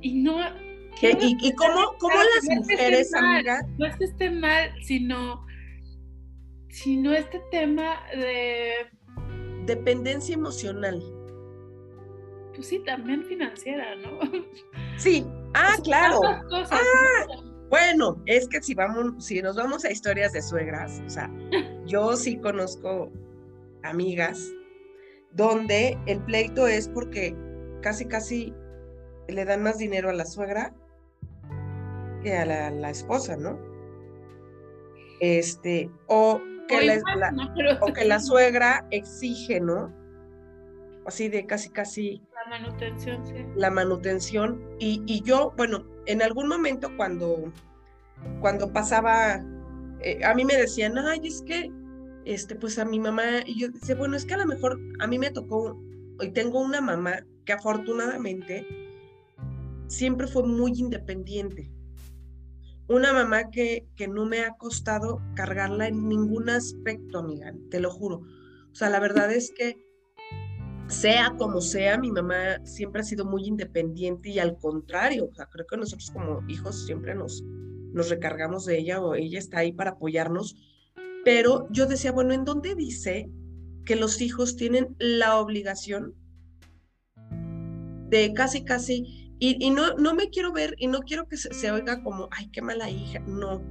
[0.00, 0.40] Y no,
[1.02, 3.62] ¿Y, cómo, cómo las mujeres, amiga?
[3.78, 5.46] No es que esté mal, sino,
[6.68, 8.72] sino este tema de...
[9.66, 11.02] Dependencia emocional.
[12.54, 14.18] Pues sí, también financiera, ¿no?
[14.96, 15.24] Sí,
[15.54, 16.20] ah, claro.
[16.22, 17.26] ah,
[17.70, 21.30] bueno, es que si vamos, si nos vamos a historias de suegras, o sea,
[21.86, 23.10] yo sí conozco
[23.82, 24.46] amigas
[25.32, 27.34] donde el pleito es porque
[27.80, 28.52] casi casi
[29.32, 30.74] le dan más dinero a la suegra
[32.22, 33.58] que a la, esposa, ¿no?
[35.20, 37.32] Este, o que, la,
[37.80, 39.92] o que la suegra exige, ¿no?
[41.06, 42.22] Así de casi, casi.
[42.34, 43.34] La manutención, sí.
[43.56, 44.62] La manutención.
[44.78, 47.52] Y, y yo, bueno, en algún momento cuando,
[48.40, 49.42] cuando pasaba,
[50.02, 51.70] eh, a mí me decían, ay, es que,
[52.24, 55.06] este, pues a mi mamá, y yo decía, bueno, es que a lo mejor a
[55.06, 55.80] mí me tocó,
[56.20, 58.66] y tengo una mamá que afortunadamente
[59.90, 61.70] siempre fue muy independiente
[62.88, 67.88] una mamá que, que no me ha costado cargarla en ningún aspecto, amiga, te lo
[67.88, 68.22] juro.
[68.72, 69.76] O sea, la verdad es que
[70.88, 75.46] sea como sea, mi mamá siempre ha sido muy independiente y al contrario, o sea,
[75.46, 77.44] creo que nosotros como hijos siempre nos,
[77.92, 80.56] nos recargamos de ella o ella está ahí para apoyarnos.
[81.24, 83.30] Pero yo decía, bueno, ¿en dónde dice
[83.84, 86.16] que los hijos tienen la obligación
[88.08, 92.02] de casi, casi y, no, no me quiero ver y no quiero que se, oiga
[92.02, 93.62] como, ay, qué mala hija, no,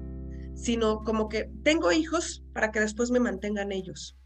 [0.56, 4.18] sino como que tengo hijos para que después me mantengan ellos.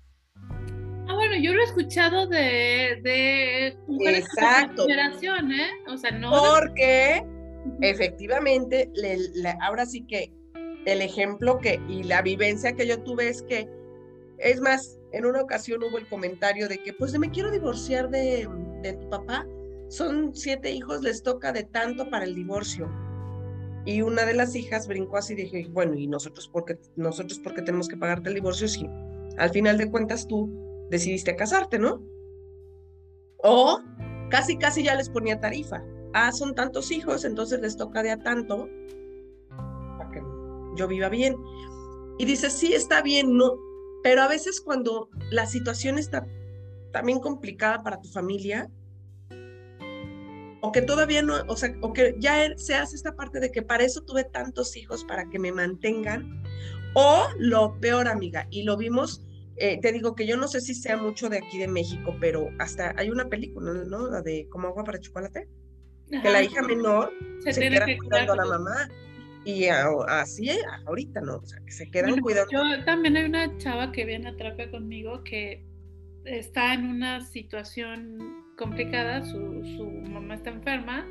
[1.05, 3.77] Ah, bueno, yo lo he escuchado de, de
[4.17, 4.87] Exacto.
[4.87, 5.69] generación, ¿eh?
[5.87, 6.31] O sea, no.
[6.31, 7.25] Porque
[7.81, 8.89] efectivamente,
[9.59, 10.31] ahora sí que
[10.85, 13.69] el ejemplo que y la vivencia que yo tuve es que,
[14.37, 18.47] es más, en una ocasión hubo el comentario de que, pues me quiero divorciar de,
[18.81, 19.45] de tu papá
[19.93, 22.89] son siete hijos, les toca de tanto para el divorcio.
[23.85, 27.39] Y una de las hijas brincó así y dije, bueno, ¿y nosotros por qué, nosotros
[27.39, 28.87] por qué tenemos que pagarte el divorcio si
[29.37, 30.49] al final de cuentas tú
[30.89, 32.01] decidiste casarte, ¿no?
[33.37, 33.81] O
[34.29, 35.83] casi, casi ya les ponía tarifa.
[36.13, 38.69] ah, son tantos hijos, entonces les toca de a tanto
[39.97, 40.21] para que
[40.75, 41.35] yo viva bien.
[42.17, 43.57] Y dice, sí, está bien, no,
[44.01, 46.25] pero a veces cuando la situación está
[46.91, 48.71] también complicada para tu familia,
[50.65, 53.61] o que todavía no, o sea, o que ya se hace esta parte de que
[53.61, 56.41] para eso tuve tantos hijos, para que me mantengan,
[56.93, 59.25] o lo peor, amiga, y lo vimos,
[59.57, 62.49] eh, te digo que yo no sé si sea mucho de aquí de México, pero
[62.59, 64.09] hasta hay una película, ¿no?
[64.09, 65.49] La de Como agua para chocolate,
[66.09, 68.89] que la hija menor se, queda cuidando a la mamá.
[69.43, 70.49] Y así
[70.85, 71.39] ahorita, ¿no?
[71.39, 72.49] O sea, que se quedan cuidando.
[72.49, 75.65] Yo también hay una chava que viene a terapia conmigo que
[76.23, 79.37] está en una situación complicada, su,
[80.09, 81.05] mamá está enferma,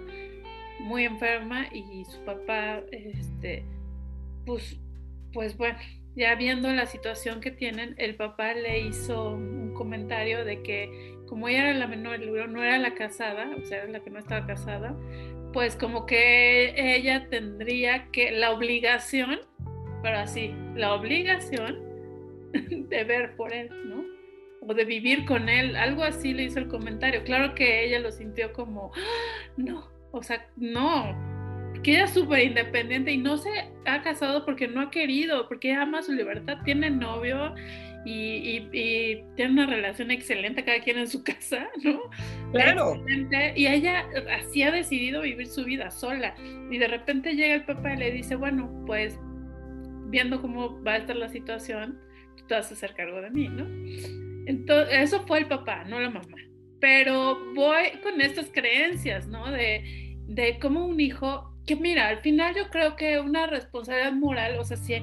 [0.80, 3.64] muy enferma, y su papá, este,
[4.46, 4.78] pues,
[5.34, 5.78] pues bueno,
[6.16, 11.48] ya viendo la situación que tienen, el papá le hizo un comentario de que como
[11.48, 14.46] ella era la menor, no era la casada, o sea, era la que no estaba
[14.46, 14.96] casada,
[15.52, 19.40] pues como que ella tendría que, la obligación,
[20.02, 21.80] pero así, la obligación
[22.52, 24.01] de ver por él, ¿no?
[24.66, 27.24] O de vivir con él, algo así le hizo el comentario.
[27.24, 29.52] Claro que ella lo sintió como, ¡Ah!
[29.56, 31.16] no, o sea, no,
[31.82, 33.50] que ella es súper independiente y no se
[33.86, 37.54] ha casado porque no ha querido, porque ama su libertad, tiene novio
[38.04, 38.68] y,
[39.36, 42.00] tiene una relación excelente cada quien en su casa, ¿no?
[42.52, 43.02] Claro.
[43.54, 44.06] Y ella
[44.38, 46.34] así ha decidido vivir su vida sola.
[46.70, 49.18] Y de repente llega el papá y le dice, bueno, pues
[50.06, 51.98] viendo cómo va a estar la situación,
[52.36, 54.31] tú te vas a hacer cargo de mí, ¿no?
[54.46, 56.36] Entonces, eso fue el papá, no la mamá.
[56.80, 59.50] Pero voy con estas creencias, ¿no?
[59.50, 64.58] De, de cómo un hijo, que mira, al final yo creo que una responsabilidad moral,
[64.58, 64.94] o sea, si,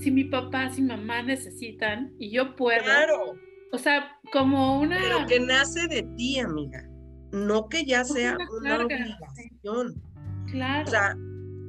[0.00, 2.82] si mi papá, si mamá necesitan y yo puedo.
[2.82, 3.34] Claro.
[3.72, 4.98] O sea, como una.
[4.98, 6.84] Pero que nace de ti, amiga.
[7.32, 10.02] No que ya sea una, obligación.
[10.50, 10.88] Claro.
[10.88, 11.14] O sea,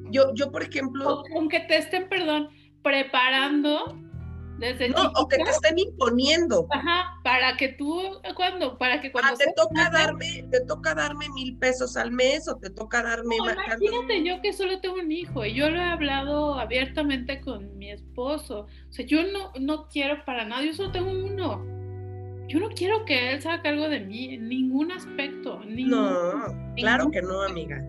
[0.10, 1.24] yo, yo, por ejemplo.
[1.36, 2.50] aunque te estén, perdón,
[2.82, 4.00] preparando
[4.90, 6.68] no, o que te estén imponiendo.
[6.70, 8.02] Ajá, para que tú,
[8.36, 9.38] cuando, para que ah, cuando...
[9.38, 13.38] te toca darme, te toca darme mil pesos al mes o te toca darme...
[13.38, 17.78] No, imagínate yo que solo tengo un hijo y yo lo he hablado abiertamente con
[17.78, 18.68] mi esposo.
[18.90, 21.64] O sea, yo no, no quiero para nada, yo solo tengo uno.
[22.48, 25.62] Yo no quiero que él haga cargo de mí en ningún aspecto.
[25.66, 27.84] no, claro que no, amiga.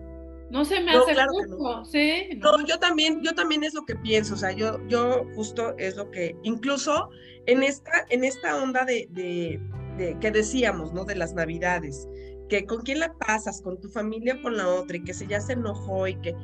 [0.51, 1.85] No se me hace claro no.
[1.85, 2.29] ¿sí?
[2.37, 2.65] No.
[2.65, 6.11] yo también, yo también es lo que pienso, o sea, yo, yo justo es lo
[6.11, 7.09] que, incluso
[7.45, 9.61] en esta, en esta onda de, de,
[9.97, 11.05] de, que decíamos, ¿no?
[11.05, 12.05] De las navidades,
[12.49, 15.25] que con quién la pasas, con tu familia o con la otra, y que se
[15.25, 16.35] ya se enojó y que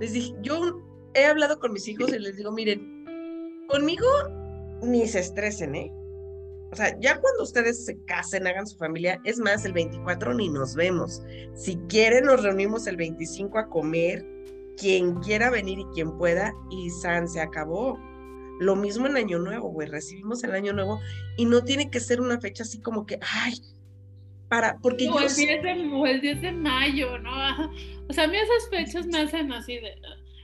[0.00, 0.80] les dije, yo
[1.12, 3.04] he hablado con mis hijos y les digo, miren,
[3.68, 4.06] conmigo
[4.82, 5.92] ni se estresen, ¿eh?
[6.72, 10.48] O sea, ya cuando ustedes se casen, hagan su familia, es más, el 24 ni
[10.48, 11.22] nos vemos.
[11.54, 14.24] Si quieren, nos reunimos el 25 a comer,
[14.76, 17.98] quien quiera venir y quien pueda, y San se acabó.
[18.60, 21.00] Lo mismo en Año Nuevo, güey, recibimos el Año Nuevo
[21.36, 23.54] y no tiene que ser una fecha así como que, ay,
[24.48, 25.18] para, porque yo...
[25.18, 25.70] El 10 de,
[26.10, 27.30] el 10 de mayo, ¿no?
[28.08, 29.94] O sea, a mí esas fechas me hacen así de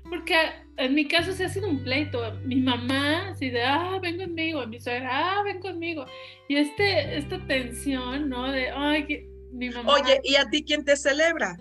[0.09, 0.35] porque
[0.79, 2.21] en mi caso se ha sido un pleito.
[2.45, 4.67] Mi mamá, así de, ah, ven conmigo.
[4.67, 6.05] Mi suegra, ah, ven conmigo.
[6.49, 8.51] Y este, esta tensión, ¿no?
[8.51, 9.95] De, ay, mi mamá.
[9.95, 11.57] Oye, ¿y a ti quién te celebra?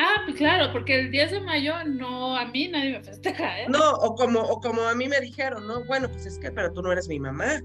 [0.00, 3.66] Ah, pues claro, porque el 10 de mayo no, a mí nadie me festeja, ¿eh?
[3.68, 5.84] No, o como, o como a mí me dijeron, ¿no?
[5.86, 7.60] Bueno, pues es que, pero tú no eres mi mamá.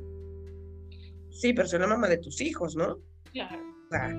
[1.30, 2.98] Sí, pero soy la mamá de tus hijos, ¿no?
[3.34, 3.60] Claro.
[3.86, 4.10] O sea,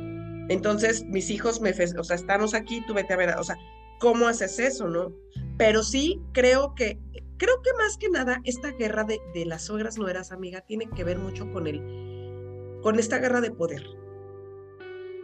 [0.48, 3.56] entonces mis hijos me, o sea, estamos aquí, tú vete a ver, o sea,
[3.98, 5.12] ¿cómo haces eso, no?
[5.56, 6.98] Pero sí creo que,
[7.36, 11.04] creo que más que nada esta guerra de, de las suegras nueras, amiga, tiene que
[11.04, 13.84] ver mucho con el, con esta guerra de poder.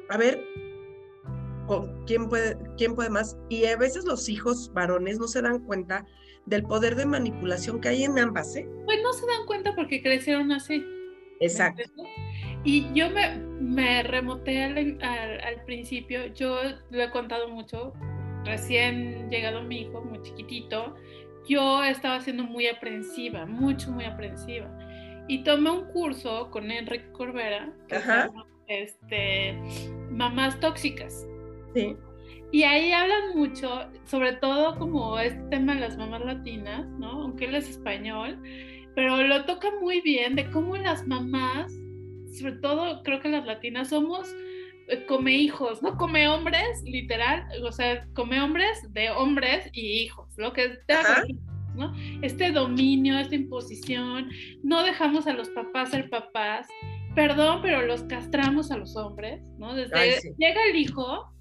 [0.09, 0.45] A ver,
[2.07, 3.37] quién puede, quién puede más.
[3.49, 6.07] Y a veces los hijos varones no se dan cuenta
[6.47, 8.69] del poder de manipulación que hay en ambas, ¿eh?
[8.85, 10.85] Pues no se dan cuenta porque crecieron así.
[11.40, 11.83] Exacto.
[12.64, 16.59] Y yo me, me remoté al, al, principio, yo
[16.90, 17.95] lo he contado mucho,
[18.44, 20.94] recién llegado mi hijo, muy chiquitito,
[21.48, 24.70] yo estaba siendo muy aprensiva, mucho, muy aprensiva.
[25.29, 29.59] Y tomé un curso con Enrique Corbera, que se llama este,
[30.11, 31.26] Mamás Tóxicas.
[31.74, 31.96] Sí.
[32.53, 37.22] Y ahí hablan mucho, sobre todo como este tema de las mamás latinas, ¿no?
[37.22, 38.42] Aunque él es español,
[38.94, 41.72] pero lo toca muy bien de cómo las mamás,
[42.33, 44.35] sobre todo creo que las latinas, somos
[45.07, 50.53] come hijos, no come hombres, literal, o sea, come hombres de hombres y hijos, lo
[50.53, 50.79] que
[51.74, 51.92] ¿no?
[52.22, 54.29] Este dominio, esta imposición,
[54.62, 56.66] no dejamos a los papás ser papás,
[57.14, 59.74] perdón, pero los castramos a los hombres, ¿no?
[59.74, 61.33] Desde llega el hijo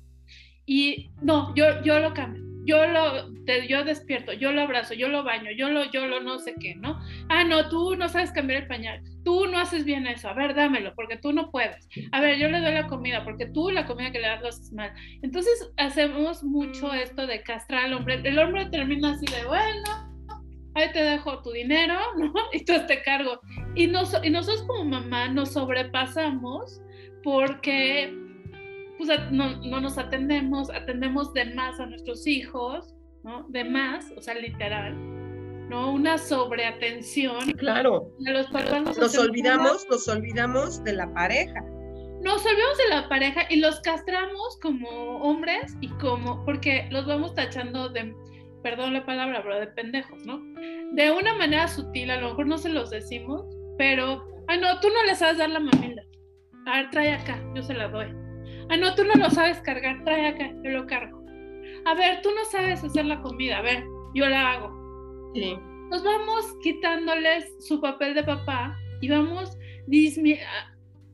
[0.66, 2.49] Y no, yo, yo lo cambio.
[2.70, 6.20] Yo lo, te, yo despierto, yo lo abrazo, yo lo baño, yo lo, yo lo
[6.22, 7.00] no sé qué, ¿no?
[7.28, 10.54] Ah, no, tú no sabes cambiar el pañal, tú no haces bien eso, a ver,
[10.54, 11.90] dámelo, porque tú no puedes.
[12.12, 14.50] A ver, yo le doy la comida, porque tú la comida que le das lo
[14.50, 14.94] haces mal.
[15.24, 18.22] Entonces hacemos mucho esto de castrar al hombre.
[18.24, 19.90] El hombre termina así de, bueno,
[20.76, 22.32] ahí te dejo tu dinero, ¿no?
[22.54, 23.40] Y tú te cargo.
[23.74, 26.84] Y, nos, y nosotros como mamá nos sobrepasamos
[27.24, 28.29] porque
[29.00, 33.46] pues no, no, nos atendemos, atendemos de más a nuestros hijos, ¿no?
[33.48, 34.94] De más, o sea, literal,
[35.70, 35.94] ¿no?
[35.94, 37.50] Una sobreatención.
[37.54, 38.12] claro.
[38.20, 41.62] los nos, olvidamos, nos olvidamos de la pareja.
[42.22, 44.90] Nos olvidamos de la pareja y los castramos como
[45.22, 48.14] hombres y como, porque los vamos tachando de,
[48.64, 50.42] perdón la palabra, pero de pendejos, ¿no?
[50.92, 53.46] De una manera sutil, a lo mejor no se los decimos,
[53.78, 56.04] pero, ay no, tú no le sabes dar la mamila.
[56.66, 58.19] A ver, trae acá, yo se la doy
[58.70, 61.24] Ah, no, tú no lo sabes cargar, trae acá, yo lo cargo.
[61.86, 65.32] A ver, tú no sabes hacer la comida, a ver, yo la hago.
[65.34, 65.58] Sí.
[65.90, 69.58] Nos vamos quitándoles su papel de papá y vamos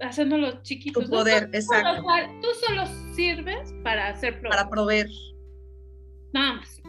[0.01, 1.05] haciéndolos chiquitos.
[1.05, 2.03] Tu poder, exacto.
[2.41, 5.07] tú solo sirves para hacer Para proveer.
[6.33, 6.81] Nada más.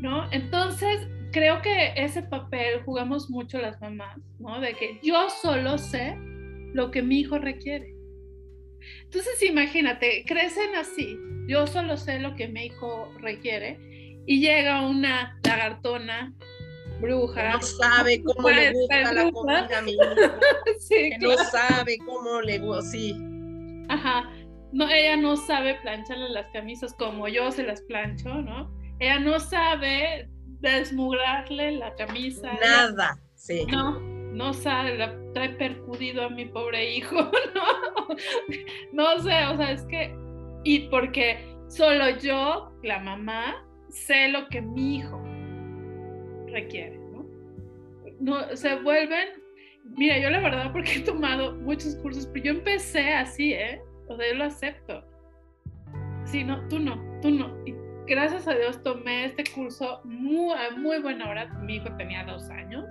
[0.00, 0.30] ¿No?
[0.30, 4.60] Entonces, creo que ese papel jugamos mucho las mamás, ¿no?
[4.60, 6.16] De que yo solo sé
[6.72, 7.91] lo que mi hijo requiere.
[9.12, 13.78] Entonces imagínate, crecen así, yo solo sé lo que mi hijo requiere
[14.26, 16.32] y llega una lagartona
[16.98, 17.42] bruja.
[17.42, 20.02] Que no sabe cómo le gusta la comida a mi hijo.
[20.78, 23.14] sí, que no sabe cómo le gusta, sí.
[23.90, 24.30] Ajá.
[24.72, 28.74] No, ella no sabe plancharle las camisas como yo se las plancho, ¿no?
[28.98, 30.26] Ella no sabe
[30.60, 32.50] desmugrarle la camisa.
[32.62, 33.66] Nada, sí.
[33.66, 34.00] No,
[34.32, 37.16] no sabe, la trae percudido a mi pobre hijo,
[37.54, 38.16] ¿no?
[38.92, 40.14] No sé, o sea, es que,
[40.64, 45.22] y porque solo yo, la mamá, sé lo que mi hijo
[46.48, 47.26] requiere, ¿no?
[48.20, 49.28] no se vuelven,
[49.84, 53.80] mira, yo la verdad, porque he tomado muchos cursos, pero yo empecé así, ¿eh?
[54.08, 55.04] O sea, yo lo acepto.
[56.24, 57.54] Sí, no, tú no, tú no.
[57.66, 57.74] Y
[58.06, 61.46] gracias a Dios tomé este curso muy, muy buena hora.
[61.60, 62.86] Mi hijo tenía dos años,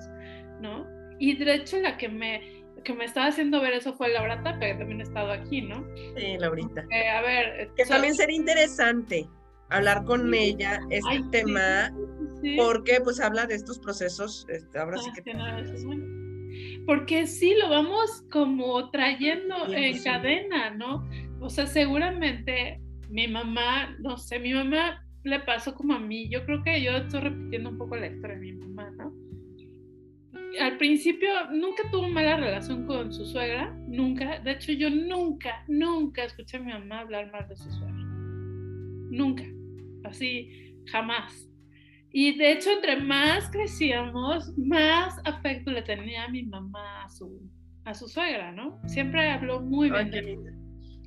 [0.60, 1.00] ¿no?
[1.21, 4.73] Y de hecho la que me, que me estaba haciendo ver eso fue Laura Tapia,
[4.73, 5.86] que también ha estado aquí, ¿no?
[6.17, 6.84] Sí, Laurita.
[6.89, 7.69] Eh, a ver.
[7.77, 9.29] Que también sería interesante
[9.69, 11.91] hablar con ella este tema,
[12.57, 15.31] porque pues habla de estos procesos, este, ahora sí que...
[16.88, 21.07] Porque sí, lo vamos como trayendo en cadena, ¿no?
[21.39, 26.43] O sea, seguramente mi mamá, no sé, mi mamá le pasó como a mí, yo
[26.45, 29.30] creo que yo estoy repitiendo un poco la historia de mi mamá, ¿no?
[30.59, 34.39] Al principio nunca tuvo mala relación con su suegra, nunca.
[34.39, 37.95] De hecho, yo nunca, nunca escuché a mi mamá hablar mal de su suegra.
[39.11, 39.43] Nunca.
[40.03, 41.47] Así, jamás.
[42.13, 47.49] Y de hecho, entre más crecíamos, más afecto le tenía a mi mamá a su,
[47.85, 48.81] a su suegra, ¿no?
[48.87, 50.37] Siempre habló muy bien de mí.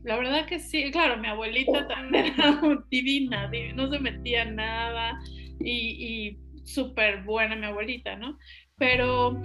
[0.04, 5.18] La verdad que sí, claro, mi abuelita también era divina, no se metía nada
[5.60, 8.38] y, y súper buena mi abuelita, ¿no?
[8.78, 9.40] Pero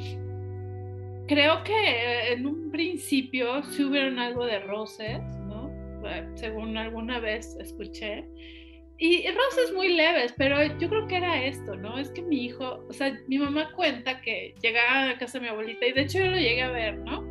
[1.28, 5.72] creo que en un principio sí hubieron algo de roces, ¿no?
[6.36, 8.26] Según alguna vez escuché.
[8.98, 11.98] Y roces muy leves, pero yo creo que era esto, ¿no?
[11.98, 15.50] Es que mi hijo, o sea, mi mamá cuenta que llegaba a casa de mi
[15.50, 17.24] abuelita y de hecho yo lo llegué a ver, ¿no?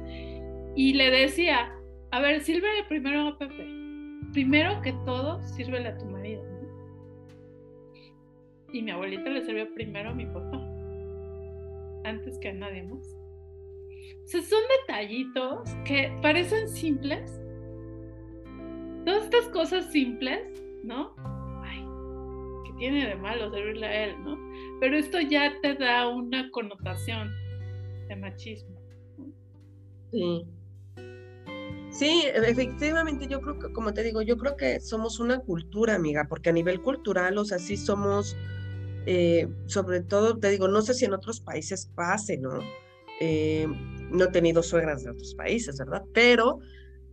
[0.75, 1.71] Y le decía,
[2.11, 3.67] a ver, sírvele primero a Pepe.
[4.33, 6.43] Primero que todo, sírvele a tu marido.
[8.73, 10.78] Y mi abuelita le sirvió primero a mi papá
[12.09, 13.07] antes que a nadie más.
[14.25, 17.41] O sea, son detallitos que parecen simples.
[19.05, 20.41] Todas estas cosas simples,
[20.85, 21.15] ¿no?
[21.63, 21.83] Ay,
[22.67, 24.37] que tiene de malo servirle a él, ¿no?
[24.81, 27.31] Pero esto ya te da una connotación
[28.09, 28.79] de machismo.
[30.11, 30.47] Sí.
[31.91, 36.27] Sí, efectivamente, yo creo que, como te digo, yo creo que somos una cultura, amiga,
[36.29, 38.37] porque a nivel cultural, o sea, sí somos
[39.07, 42.61] eh, sobre todo, te digo, no sé si en otros países pase, ¿no?
[43.21, 43.67] Eh,
[44.11, 46.05] no he tenido suegras de otros países, ¿verdad?
[46.13, 46.59] Pero,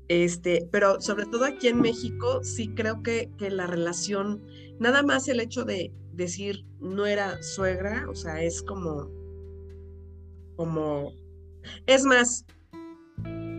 [0.08, 4.44] este, pero sobre todo aquí en México, sí creo que, que la relación,
[4.80, 9.10] nada más el hecho de decir no era suegra, o sea, es como,
[10.56, 11.12] como,
[11.88, 12.46] es más,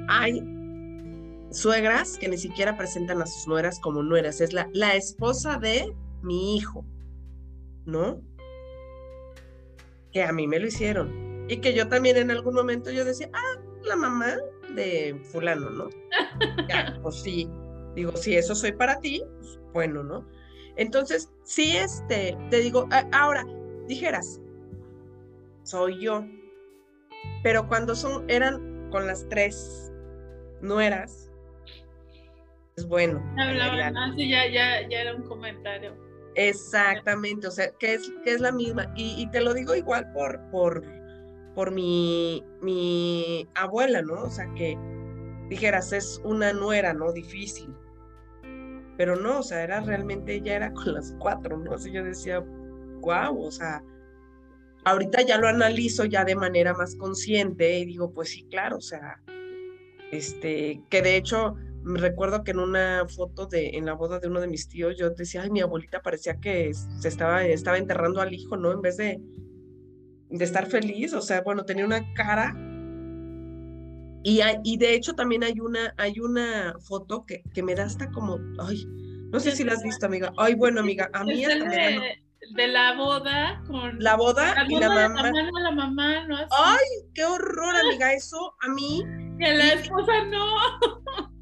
[0.08, 0.42] hay
[1.50, 5.94] suegras que ni siquiera presentan a sus nueras como nueras, es la, la esposa de
[6.22, 6.84] mi hijo.
[7.86, 8.20] ¿No?
[10.12, 11.46] Que a mí me lo hicieron.
[11.48, 14.36] Y que yo también en algún momento yo decía, ah, la mamá
[14.74, 15.88] de fulano, ¿no?
[16.68, 17.48] Ya, pues sí,
[17.96, 20.28] Digo, si eso soy para ti, pues, bueno, ¿no?
[20.76, 23.42] Entonces, sí, este, te digo, ahora,
[23.88, 24.38] dijeras,
[25.62, 26.26] soy yo,
[27.42, 29.90] pero cuando son, eran con las tres
[30.60, 31.30] nueras,
[32.76, 33.24] es bueno.
[34.18, 35.96] ya, ya, ya era un comentario.
[36.36, 38.92] Exactamente, o sea, que es, que es la misma.
[38.94, 40.84] Y, te lo digo igual por, por,
[41.54, 44.24] por mi, mi abuela, ¿no?
[44.24, 44.78] O sea, que
[45.48, 47.10] dijeras, es una nuera, ¿no?
[47.10, 47.74] Difícil.
[48.98, 51.72] Pero no, o sea, era realmente, ella era con las cuatro, ¿no?
[51.72, 52.40] Así yo decía,
[53.00, 53.82] wow, o sea,
[54.84, 58.82] ahorita ya lo analizo ya de manera más consciente y digo, pues sí, claro, o
[58.82, 59.22] sea,
[60.12, 61.56] este, que de hecho
[61.86, 64.96] me recuerdo que en una foto de en la boda de uno de mis tíos
[64.98, 68.72] yo decía, ay, mi abuelita parecía que se estaba, estaba enterrando al hijo, ¿no?
[68.72, 69.20] En vez de,
[70.28, 72.56] de estar feliz, o sea, bueno, tenía una cara.
[74.24, 78.10] Y, y de hecho también hay una, hay una foto que, que me da hasta
[78.10, 78.84] como, ay,
[79.30, 80.32] no sé si la has visto, amiga.
[80.36, 82.02] Ay, bueno, amiga, a mí me da,
[82.56, 85.30] de la boda con la boda y la mamá.
[85.62, 86.36] La, mamá ¿no?
[86.36, 89.04] Ay, qué horror, amiga, eso a mí.
[89.38, 90.56] Que la esposa no.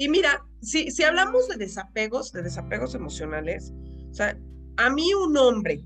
[0.00, 3.74] Y mira, si, si hablamos de desapegos, de desapegos emocionales,
[4.10, 4.34] o sea,
[4.78, 5.84] a mí un hombre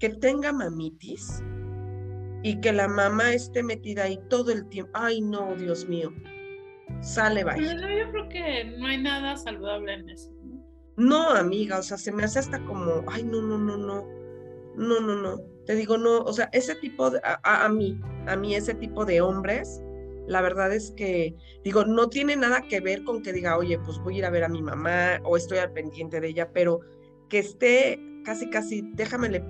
[0.00, 1.40] que tenga mamitis
[2.42, 6.12] y que la mamá esté metida ahí todo el tiempo, ay no, Dios mío,
[7.02, 7.72] sale vaya.
[7.72, 10.32] yo creo que no hay nada saludable en eso.
[10.96, 14.08] No, amiga, o sea, se me hace hasta como, ay, no, no, no, no,
[14.74, 15.40] no, no, no.
[15.66, 19.20] Te digo, no, o sea, ese tipo de, a, mí, a mí ese tipo de
[19.20, 19.80] hombres,
[20.26, 23.98] la verdad es que, digo, no tiene nada que ver con que diga, oye, pues
[23.98, 26.80] voy a ir a ver a mi mamá o estoy al pendiente de ella, pero
[27.28, 29.40] que esté casi, casi, déjame, le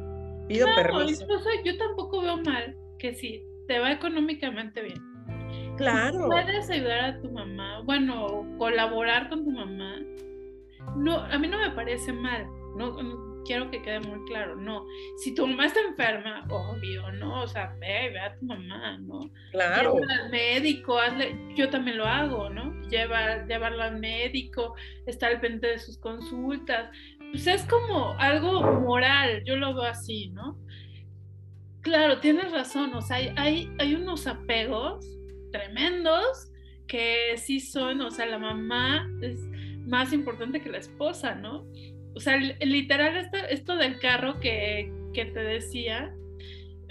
[0.49, 1.23] pido permiso.
[1.23, 5.03] Incluso yo tampoco veo mal que si te va económicamente bien.
[5.77, 6.27] Claro.
[6.27, 9.97] Puedes ayudar a tu mamá, bueno, colaborar con tu mamá
[10.97, 12.47] no, a mí no me parece mal,
[12.77, 14.87] no, quiero que quede muy claro, no.
[15.19, 17.43] Si tu mamá está enferma, obvio, ¿no?
[17.43, 19.31] O sea, ve, ve a tu mamá, ¿no?
[19.53, 19.97] Claro.
[19.97, 22.73] al médico, hazle, yo también lo hago, ¿no?
[22.89, 24.75] Lleva, llevarla al médico,
[25.07, 26.91] estar al pendiente de sus consultas.
[27.31, 30.59] Pues es como algo moral, yo lo veo así, ¿no?
[31.83, 35.07] Claro, tienes razón, o sea, hay, hay, hay unos apegos
[35.51, 36.51] tremendos
[36.87, 39.41] que sí son, o sea, la mamá es
[39.87, 41.65] más importante que la esposa, ¿no?
[42.15, 46.15] O sea, literal, esto, esto del carro que, que te decía,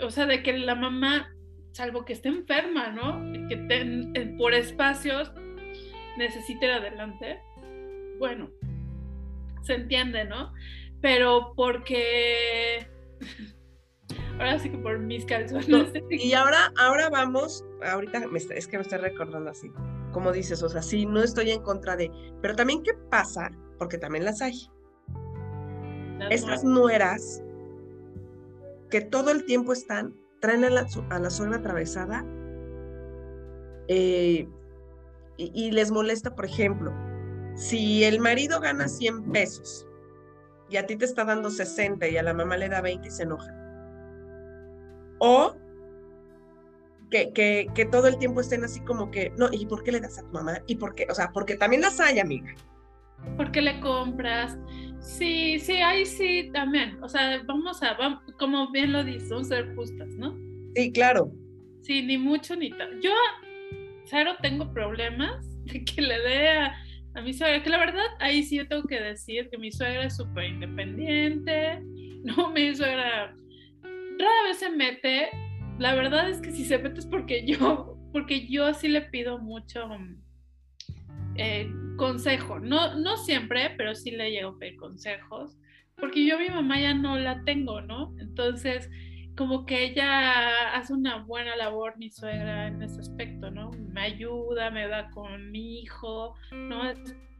[0.02, 1.36] o sea, de que la mamá,
[1.72, 3.22] salvo que esté enferma, ¿no?
[3.50, 5.32] Que por espacios
[6.18, 7.40] necesite ir adelante,
[8.18, 8.50] bueno,
[9.64, 10.54] se entiende, ¿no?
[11.02, 12.88] Pero porque
[14.34, 15.92] ahora sí que por mis calzones.
[16.10, 18.24] y ahora, ahora vamos, ahorita
[18.56, 19.70] es que me estoy recordando así
[20.12, 22.12] como dices, o sea, sí, no estoy en contra de,
[22.42, 24.54] pero también qué pasa, porque también las hay.
[26.30, 27.42] Estas nueras
[28.90, 32.26] que todo el tiempo están, traen a la, a la suegra atravesada
[33.88, 34.48] eh,
[35.38, 36.94] y, y, les molesta, por ejemplo,
[37.56, 39.88] si el marido gana 100 pesos
[40.70, 43.12] y a ti te está dando 60 y a la mamá le da 20 y
[43.12, 43.56] se enoja.
[45.20, 45.56] O
[47.10, 47.34] que,
[47.74, 50.24] que, todo el tiempo estén así como que, no, ¿y por qué le das a
[50.24, 50.60] tu mamá?
[50.68, 51.08] ¿Y por qué?
[51.10, 52.54] O sea, porque también las hay, amiga.
[53.38, 54.58] ¿Por qué le compras?
[55.00, 57.02] Sí, sí, ahí sí, también.
[57.02, 60.38] O sea, vamos a, vamos, como bien lo dices, vamos a ser justas, ¿no?
[60.76, 61.32] Sí, claro.
[61.82, 63.00] Sí, ni mucho ni tal.
[63.02, 63.12] Yo,
[64.06, 66.76] cero, tengo problemas de que le dé a,
[67.16, 70.04] a mi suegra, que la verdad, ahí sí yo tengo que decir que mi suegra
[70.04, 71.80] es súper independiente,
[72.24, 72.52] ¿no?
[72.52, 73.36] Mi suegra
[74.20, 75.30] rara vez se mete,
[75.78, 79.40] la verdad es que si se mete es porque yo, porque yo sí le pido
[79.40, 79.88] mucho
[81.40, 82.60] eh, consejo.
[82.60, 85.58] No, no siempre, pero sí le llego a pedir consejos.
[85.96, 88.14] Porque yo a mi mamá ya no la tengo, ¿no?
[88.20, 88.90] Entonces,
[89.36, 93.72] como que ella hace una buena labor, mi suegra, en ese aspecto, ¿no?
[93.72, 96.84] Me ayuda, me da con mi hijo, ¿no?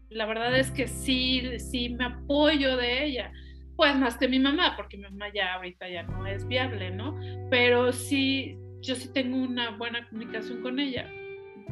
[0.10, 3.32] La verdad es que sí, sí me apoyo de ella
[3.80, 7.18] pues más que mi mamá, porque mi mamá ya ahorita ya no es viable, ¿no?
[7.50, 11.10] Pero sí, yo sí tengo una buena comunicación con ella.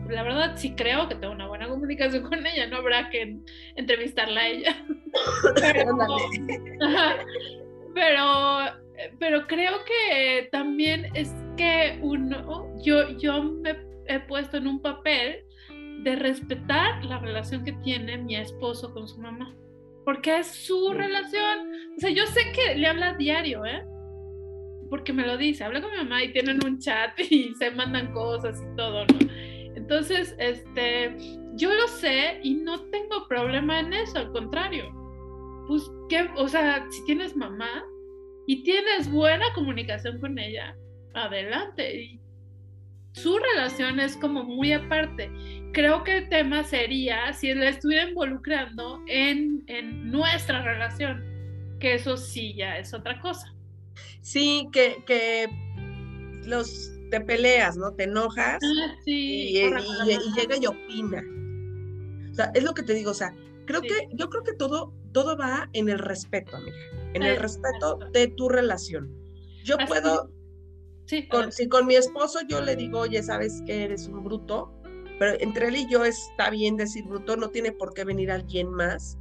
[0.09, 3.37] La verdad sí creo que tengo una buena comunicación con ella, no habrá que
[3.75, 4.85] entrevistarla a ella.
[7.93, 8.59] pero,
[9.19, 13.75] pero, creo que también es que uno, yo, yo me
[14.07, 15.43] he puesto en un papel
[16.03, 19.55] de respetar la relación que tiene mi esposo con su mamá
[20.07, 21.69] porque es su relación.
[21.97, 23.83] O sea, yo sé que le habla diario, ¿eh?
[24.89, 28.13] Porque me lo dice, habla con mi mamá y tienen un chat y se mandan
[28.13, 29.19] cosas y todo, ¿no?
[29.77, 31.15] Entonces, este,
[31.53, 34.91] yo lo sé y no tengo problema en eso, al contrario.
[35.67, 36.27] Pues, ¿qué?
[36.35, 37.85] O sea, si tienes mamá
[38.47, 40.75] y tienes buena comunicación con ella,
[41.13, 42.19] adelante.
[43.11, 45.31] su relación es como muy aparte.
[45.73, 51.23] Creo que el tema sería si la estuviera involucrando en, en nuestra relación,
[51.79, 53.53] que eso sí ya es otra cosa.
[54.21, 55.47] Sí, que, que
[56.47, 57.93] los te peleas, ¿no?
[57.93, 61.23] Te enojas ah, y, llega y opina.
[62.31, 63.33] O sea, es lo que te digo, o sea,
[63.65, 66.77] creo que, yo creo que todo, todo va en el respeto, amiga,
[67.13, 69.11] en el respeto de tu relación.
[69.63, 70.31] Yo puedo,
[71.05, 74.71] sí, con, si con mi esposo yo le digo, oye, sabes que eres un bruto,
[75.19, 78.69] pero entre él y yo está bien decir bruto, no tiene por qué venir alguien
[78.69, 79.17] más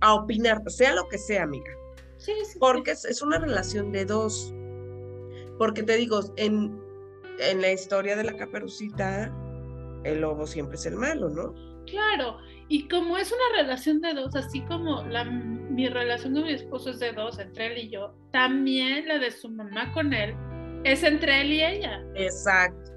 [0.00, 1.72] a opinar, sea lo que sea, amiga.
[2.18, 4.52] Sí, sí, porque es, una relación de dos.
[5.58, 6.78] Porque te digo, en,
[7.38, 9.32] en la historia de la caperucita,
[10.04, 11.54] el lobo siempre es el malo, ¿no?
[11.86, 12.38] Claro,
[12.68, 16.90] y como es una relación de dos, así como la, mi relación con mi esposo
[16.90, 20.34] es de dos, entre él y yo, también la de su mamá con él
[20.84, 22.04] es entre él y ella.
[22.14, 22.92] Exacto.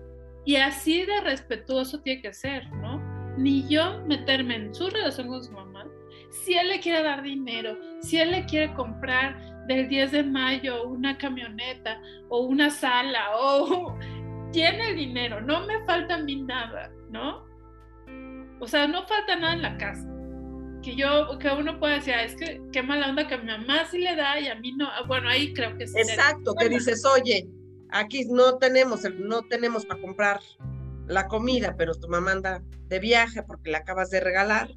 [0.46, 3.00] Y así de respetuoso tiene que ser, ¿no?
[3.38, 5.88] Ni yo meterme en su relación con su mamá,
[6.30, 10.88] si él le quiere dar dinero, si él le quiere comprar del 10 de mayo
[10.88, 13.98] una camioneta o una sala o
[14.52, 17.46] tiene el dinero, no me falta a mí nada, ¿no?
[18.60, 20.08] O sea, no falta nada en la casa.
[20.82, 23.46] Que yo, que uno puede decir, ah, es que qué mala onda que a mi
[23.46, 24.88] mamá sí le da y a mí no.
[24.88, 26.00] Ah, bueno, ahí creo que sí.
[26.00, 27.48] Exacto, que dices, oye,
[27.90, 30.40] aquí no tenemos, no tenemos para comprar
[31.10, 34.70] la comida, pero tu mamá anda de viaje porque la acabas de regalar.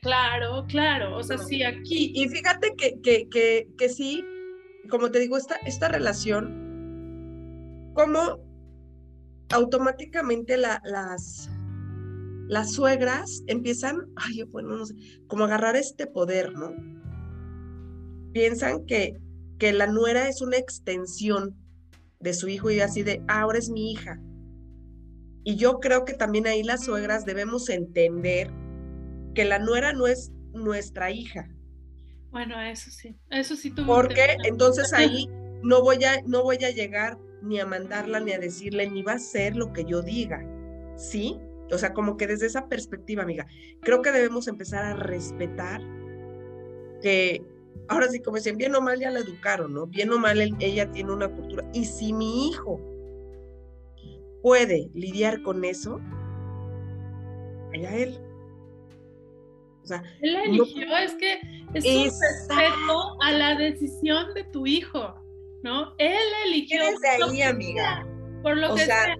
[0.00, 2.12] Claro, claro, o sea, sí, aquí.
[2.14, 4.24] Y, fíjate que, que, que, que, sí,
[4.88, 8.38] como te digo, esta, esta relación, como
[9.50, 11.50] automáticamente la, las,
[12.46, 14.94] las suegras empiezan, ay, bueno, no sé,
[15.26, 16.72] como agarrar este poder, ¿no?
[18.32, 19.18] Piensan que,
[19.58, 21.56] que la nuera es una extensión
[22.20, 24.20] de su hijo y así de, ah, ahora es mi hija
[25.48, 28.50] y yo creo que también ahí las suegras debemos entender
[29.34, 31.48] que la nuera no es nuestra hija.
[32.30, 33.70] Bueno, eso sí, eso sí.
[33.70, 35.26] Porque entonces ahí
[35.62, 39.12] no voy a no voy a llegar ni a mandarla ni a decirle ni va
[39.12, 40.44] a ser lo que yo diga.
[40.98, 41.38] ¿Sí?
[41.72, 43.46] O sea, como que desde esa perspectiva, amiga,
[43.80, 45.80] creo que debemos empezar a respetar
[47.00, 47.42] que
[47.88, 49.86] ahora sí como dicen, bien o mal ya la educaron, ¿no?
[49.86, 52.97] Bien o mal ella tiene una cultura y si mi hijo
[54.42, 56.00] puede lidiar con eso,
[57.72, 58.18] allá él.
[59.82, 61.40] O sea, él eligió, es que
[61.74, 65.14] es un respeto a la decisión de tu hijo,
[65.62, 65.94] ¿no?
[65.98, 66.78] Él eligió.
[66.84, 68.06] Desde ahí, amiga.
[68.42, 69.16] por lo que sea.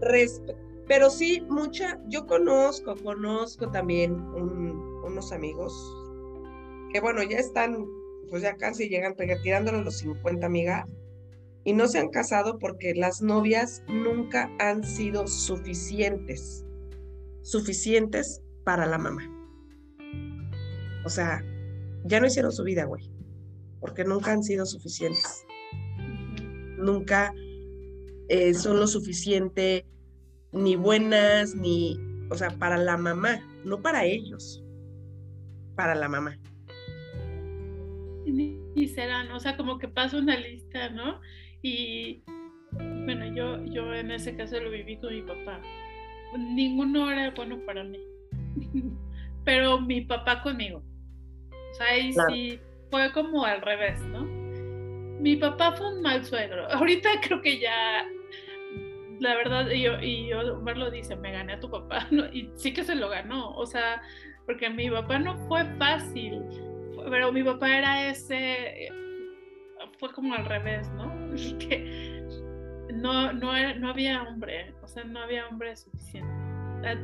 [0.86, 5.72] pero sí, mucha, yo conozco, conozco también unos amigos
[6.92, 7.86] que, bueno, ya están,
[8.28, 10.86] pues ya casi llegan tirándole los 50, amiga,
[11.68, 16.64] y no se han casado porque las novias nunca han sido suficientes,
[17.42, 19.22] suficientes para la mamá.
[21.04, 21.44] O sea,
[22.06, 23.10] ya no hicieron su vida, güey,
[23.80, 25.44] porque nunca han sido suficientes.
[26.78, 27.34] Nunca
[28.30, 29.84] eh, son lo suficiente
[30.52, 32.00] ni buenas, ni,
[32.30, 34.64] o sea, para la mamá, no para ellos,
[35.74, 36.40] para la mamá.
[38.24, 41.20] Y serán, o sea, como que pasa una lista, ¿no?
[41.62, 42.22] Y
[42.72, 45.61] bueno, yo, yo en ese caso lo viví con mi papá.
[46.36, 47.98] Ninguno era bueno para mí,
[49.44, 50.82] pero mi papá conmigo.
[51.50, 54.24] O sea, ahí sí fue como al revés, ¿no?
[55.20, 56.68] Mi papá fue un mal suegro.
[56.72, 58.06] Ahorita creo que ya,
[59.20, 62.72] la verdad, y, yo, y Omar lo dice, me gané a tu papá, y sí
[62.72, 63.54] que se lo ganó.
[63.56, 64.02] O sea,
[64.46, 66.42] porque mi papá no fue fácil,
[67.11, 68.90] pero mi papá era ese
[69.99, 71.12] fue como al revés, ¿no?
[71.59, 72.22] Que
[72.93, 76.31] no, no, no había hombre, o sea, no había hombre suficiente.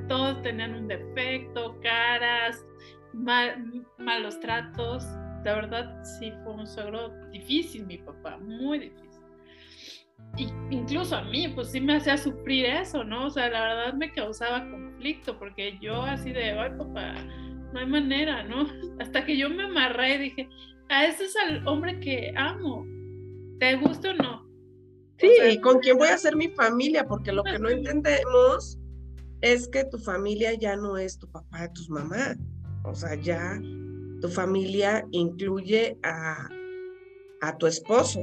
[0.09, 2.65] Todos tenían un defecto, caras,
[3.13, 5.05] malos tratos.
[5.45, 9.05] La verdad, sí fue un suegro difícil, mi papá, muy difícil.
[10.37, 13.27] Y incluso a mí, pues sí me hacía sufrir eso, ¿no?
[13.27, 17.15] O sea, la verdad me causaba conflicto, porque yo así de, ay, papá,
[17.73, 18.67] no hay manera, ¿no?
[19.01, 20.49] Hasta que yo me amarré y dije,
[20.89, 22.87] a ese es el hombre que amo.
[23.59, 24.45] ¿Te gusta o no?
[25.19, 28.79] Sí, con quién voy a ser mi familia, porque lo que no entendemos
[29.41, 32.35] es que tu familia ya no es tu papá, tu mamá.
[32.85, 33.61] O sea, ya
[34.21, 36.49] tu familia incluye a,
[37.43, 38.23] a tu esposo,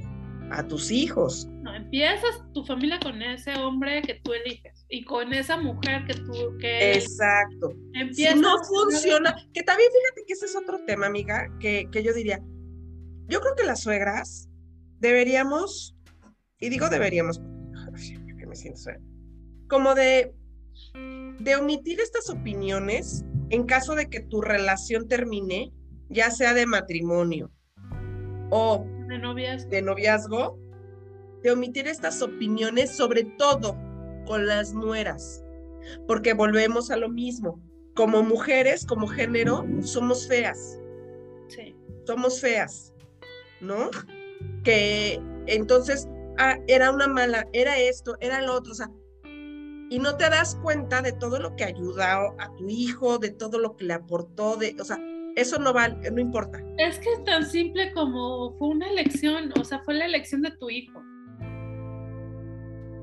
[0.52, 1.48] a tus hijos.
[1.62, 6.16] No, empiezas tu familia con ese hombre que tú eliges y con esa mujer que
[6.16, 7.72] tú que Exacto.
[8.12, 12.14] Si no funciona, que también fíjate que ese es otro tema, amiga, que, que yo
[12.14, 12.42] diría,
[13.32, 14.50] yo creo que las suegras
[15.00, 15.96] deberíamos,
[16.60, 17.40] y digo deberíamos,
[18.38, 18.92] que me siento
[19.68, 20.36] como de,
[21.40, 25.72] de omitir estas opiniones en caso de que tu relación termine,
[26.10, 27.50] ya sea de matrimonio
[28.50, 30.60] o de noviazgo, de, noviazgo,
[31.42, 33.78] de omitir estas opiniones, sobre todo
[34.26, 35.42] con las nueras,
[36.06, 37.62] porque volvemos a lo mismo.
[37.96, 40.80] Como mujeres, como género, somos feas.
[41.48, 41.76] Sí.
[42.06, 42.91] Somos feas,
[43.62, 43.90] ¿no?
[44.64, 46.08] Que entonces
[46.38, 48.90] ah, era una mala, era esto, era lo otro, o sea,
[49.92, 53.60] y no te das cuenta de todo lo que ayudó a tu hijo, de todo
[53.60, 54.98] lo que le aportó, de, o sea,
[55.36, 56.64] eso no vale, no importa.
[56.78, 60.52] Es que es tan simple como fue una elección, o sea, fue la elección de
[60.52, 61.02] tu hijo.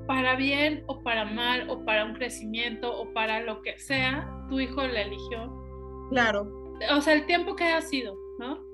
[0.07, 4.59] Para bien o para mal, o para un crecimiento, o para lo que sea, tu
[4.59, 5.53] hijo la eligió.
[6.11, 6.51] Claro.
[6.97, 8.68] O sea, el tiempo que haya sido, ¿no?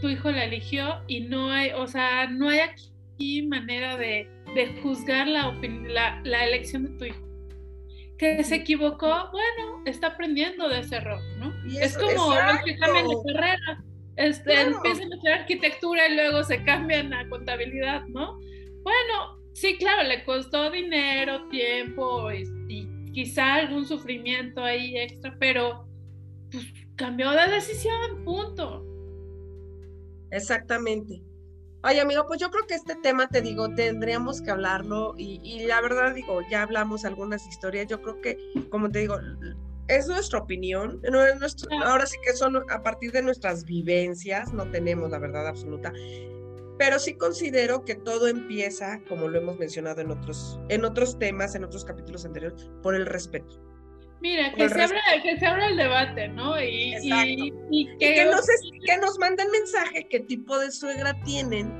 [0.00, 4.80] Tu hijo la eligió y no hay, o sea, no hay aquí manera de, de
[4.82, 5.52] juzgar la,
[5.88, 7.26] la, la elección de tu hijo
[8.18, 11.52] que se equivocó, bueno, está aprendiendo de ese error, ¿no?
[11.78, 13.84] es como los que cambian de carrera,
[14.16, 18.38] este, empiezan a hacer arquitectura y luego se cambian a contabilidad, ¿no?
[18.82, 25.86] Bueno, sí, claro, le costó dinero, tiempo y, y quizá algún sufrimiento ahí extra, pero
[26.50, 26.64] pues,
[26.96, 28.84] cambió de decisión, punto.
[30.30, 31.22] Exactamente.
[31.82, 35.80] Ay, amigo, pues yo creo que este tema, te digo, tendríamos que hablarlo y, la
[35.80, 38.38] verdad digo, ya hablamos algunas historias, yo creo que,
[38.70, 39.18] como te digo,
[39.86, 44.52] es nuestra opinión, no es nuestro, ahora sí que son a partir de nuestras vivencias,
[44.52, 45.92] no tenemos la verdad absoluta,
[46.76, 51.54] pero sí considero que todo empieza, como lo hemos mencionado en otros, en otros temas,
[51.54, 53.65] en otros capítulos anteriores, por el respeto.
[54.20, 56.60] Mira, que se, abra, que se, abra, el debate, ¿no?
[56.60, 58.46] Y, y, que, nos,
[58.84, 61.70] que nos manden mensaje qué tipo de suegra tienen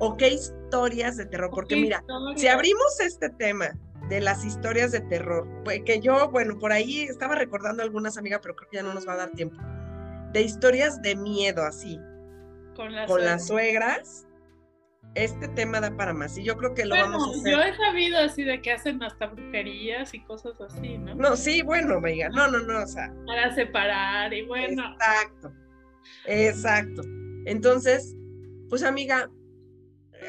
[0.00, 1.50] o qué historias de terror.
[1.50, 2.04] Porque mira,
[2.36, 3.70] si abrimos este tema
[4.08, 8.40] de las historias de terror, pues, que yo, bueno, por ahí estaba recordando algunas amigas,
[8.42, 9.56] pero creo que ya no nos va a dar tiempo,
[10.32, 12.00] de historias de miedo así.
[12.74, 14.27] Con las suegras
[15.14, 17.52] este tema da para más y yo creo que lo vamos a hacer.
[17.52, 21.14] Yo he sabido así de que hacen hasta brujerías y cosas así, ¿no?
[21.14, 23.12] No, sí, bueno, venga, no, no, no, o sea.
[23.26, 24.82] Para separar y bueno.
[24.92, 25.52] Exacto,
[26.26, 27.02] exacto.
[27.46, 28.14] Entonces,
[28.68, 29.30] pues amiga,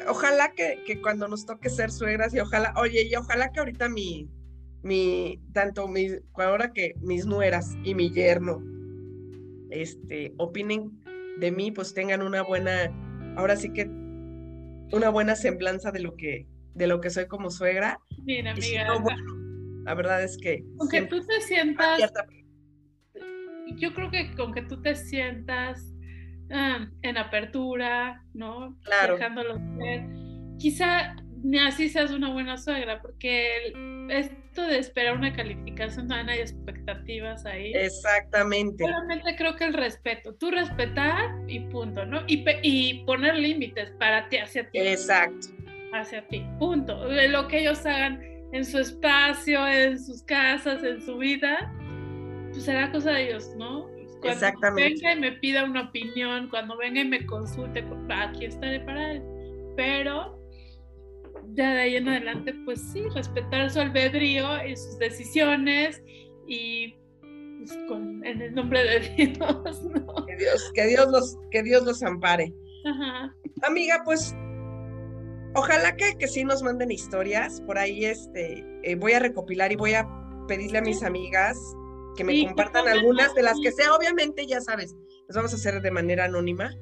[0.08, 3.88] ojalá que, que cuando nos toque ser suegras y ojalá, oye, y ojalá que ahorita
[3.88, 4.28] mi,
[4.82, 8.62] mi, tanto mi, ahora que mis nueras y mi yerno,
[9.70, 10.90] este, opinen
[11.38, 12.90] de mí, pues tengan una buena,
[13.36, 13.99] ahora sí que
[14.92, 17.98] una buena semblanza de lo que, de lo que soy como suegra.
[18.24, 18.86] Mira, amiga.
[19.84, 20.64] la verdad es que.
[20.78, 22.00] Aunque tú te sientas.
[23.76, 25.92] Yo creo que con que tú te sientas
[26.50, 28.76] en apertura, ¿no?
[28.82, 29.14] Claro.
[29.14, 30.04] Dejándolo ser.
[30.58, 31.16] Quizá
[31.66, 33.72] así seas una buena suegra, porque
[34.10, 37.72] esto de esperar una calificación también hay expectativas ahí.
[37.74, 38.84] Exactamente.
[38.84, 42.22] Solamente creo que el respeto, tú respetar y punto, ¿no?
[42.26, 44.78] Y, y poner límites para ti, hacia ti.
[44.78, 45.48] Exacto.
[45.92, 47.06] Hacia ti, punto.
[47.08, 48.22] Lo que ellos hagan
[48.52, 51.72] en su espacio, en sus casas, en su vida,
[52.52, 53.88] pues será cosa de ellos, ¿no?
[54.20, 54.94] Cuando Exactamente.
[54.94, 59.22] venga y me pida una opinión, cuando venga y me consulte, aquí estaré para él.
[59.76, 60.39] Pero
[61.54, 66.02] ya de ahí en adelante, pues sí, respetar su albedrío y sus decisiones
[66.46, 66.94] y
[67.58, 70.26] pues, con, en el nombre de Dios, ¿no?
[70.26, 72.52] Que Dios, que Dios los, que Dios los ampare.
[72.84, 73.34] Ajá.
[73.62, 74.34] Amiga, pues
[75.54, 77.60] ojalá que, que sí nos manden historias.
[77.62, 80.08] Por ahí este, eh, voy a recopilar y voy a
[80.48, 81.58] pedirle a mis amigas
[82.16, 84.94] que me compartan algunas de las que sea, obviamente, ya sabes,
[85.28, 86.74] las vamos a hacer de manera anónima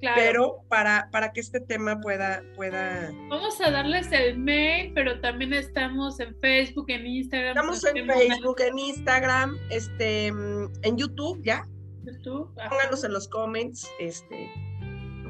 [0.00, 3.12] pero para, para que este tema pueda, pueda...
[3.28, 7.56] Vamos a darles el mail, pero también estamos en Facebook, en Instagram.
[7.56, 11.66] Estamos en Facebook, en Instagram, este, en YouTube, ¿ya?
[12.04, 12.52] YouTube.
[12.68, 14.50] Pónganos en los comments, este,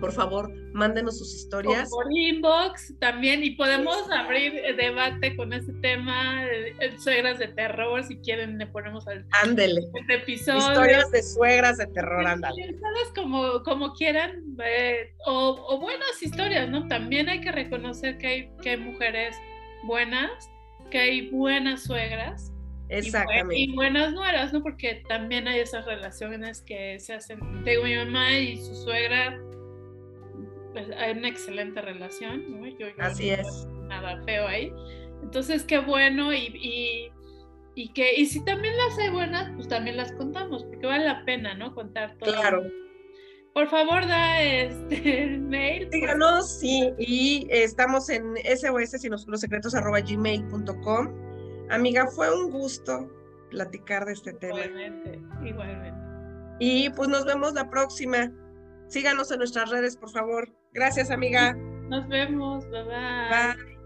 [0.00, 1.90] por favor, mándenos sus historias.
[1.90, 8.16] por inbox también, y podemos abrir debate con ese tema, de, suegras de terror, si
[8.18, 9.82] quieren le ponemos al ándele.
[9.94, 10.58] Este episodio.
[10.58, 12.76] Historias de suegras de terror, ándale.
[13.14, 16.88] Como, como quieran, eh, o, buenas historias, ¿no?
[16.88, 19.36] También hay que reconocer que hay, que hay mujeres
[19.84, 20.50] buenas,
[20.90, 22.52] que hay buenas suegras.
[22.88, 23.56] Exactamente.
[23.56, 24.62] Y, buenas nueras, ¿no?
[24.62, 27.38] Porque también hay esas relaciones que se hacen.
[27.64, 29.38] Tengo mi mamá y su suegra
[30.72, 32.66] pues hay una excelente relación, ¿no?
[32.66, 33.66] Yo, Así es.
[33.88, 34.72] Nada feo ahí.
[35.22, 37.12] Entonces, qué bueno y, y,
[37.74, 41.24] y, que, y si también las hay buenas, pues también las contamos, porque vale la
[41.24, 41.74] pena, ¿no?
[41.74, 42.32] Contar todo.
[42.32, 42.62] Claro.
[43.52, 45.90] Por favor, da este el mail.
[45.90, 49.02] Díganos, sí, y estamos en SOS
[50.06, 51.08] gmail.com.
[51.70, 53.10] Amiga, fue un gusto
[53.50, 54.64] platicar de este tema.
[54.64, 56.00] Igualmente, igualmente.
[56.60, 58.32] Y pues nos vemos la próxima.
[58.88, 60.48] Síganos en nuestras redes, por favor.
[60.72, 61.54] Gracias, amiga.
[61.88, 62.64] Nos vemos.
[62.70, 63.54] Bye bye.
[63.56, 63.79] Bye.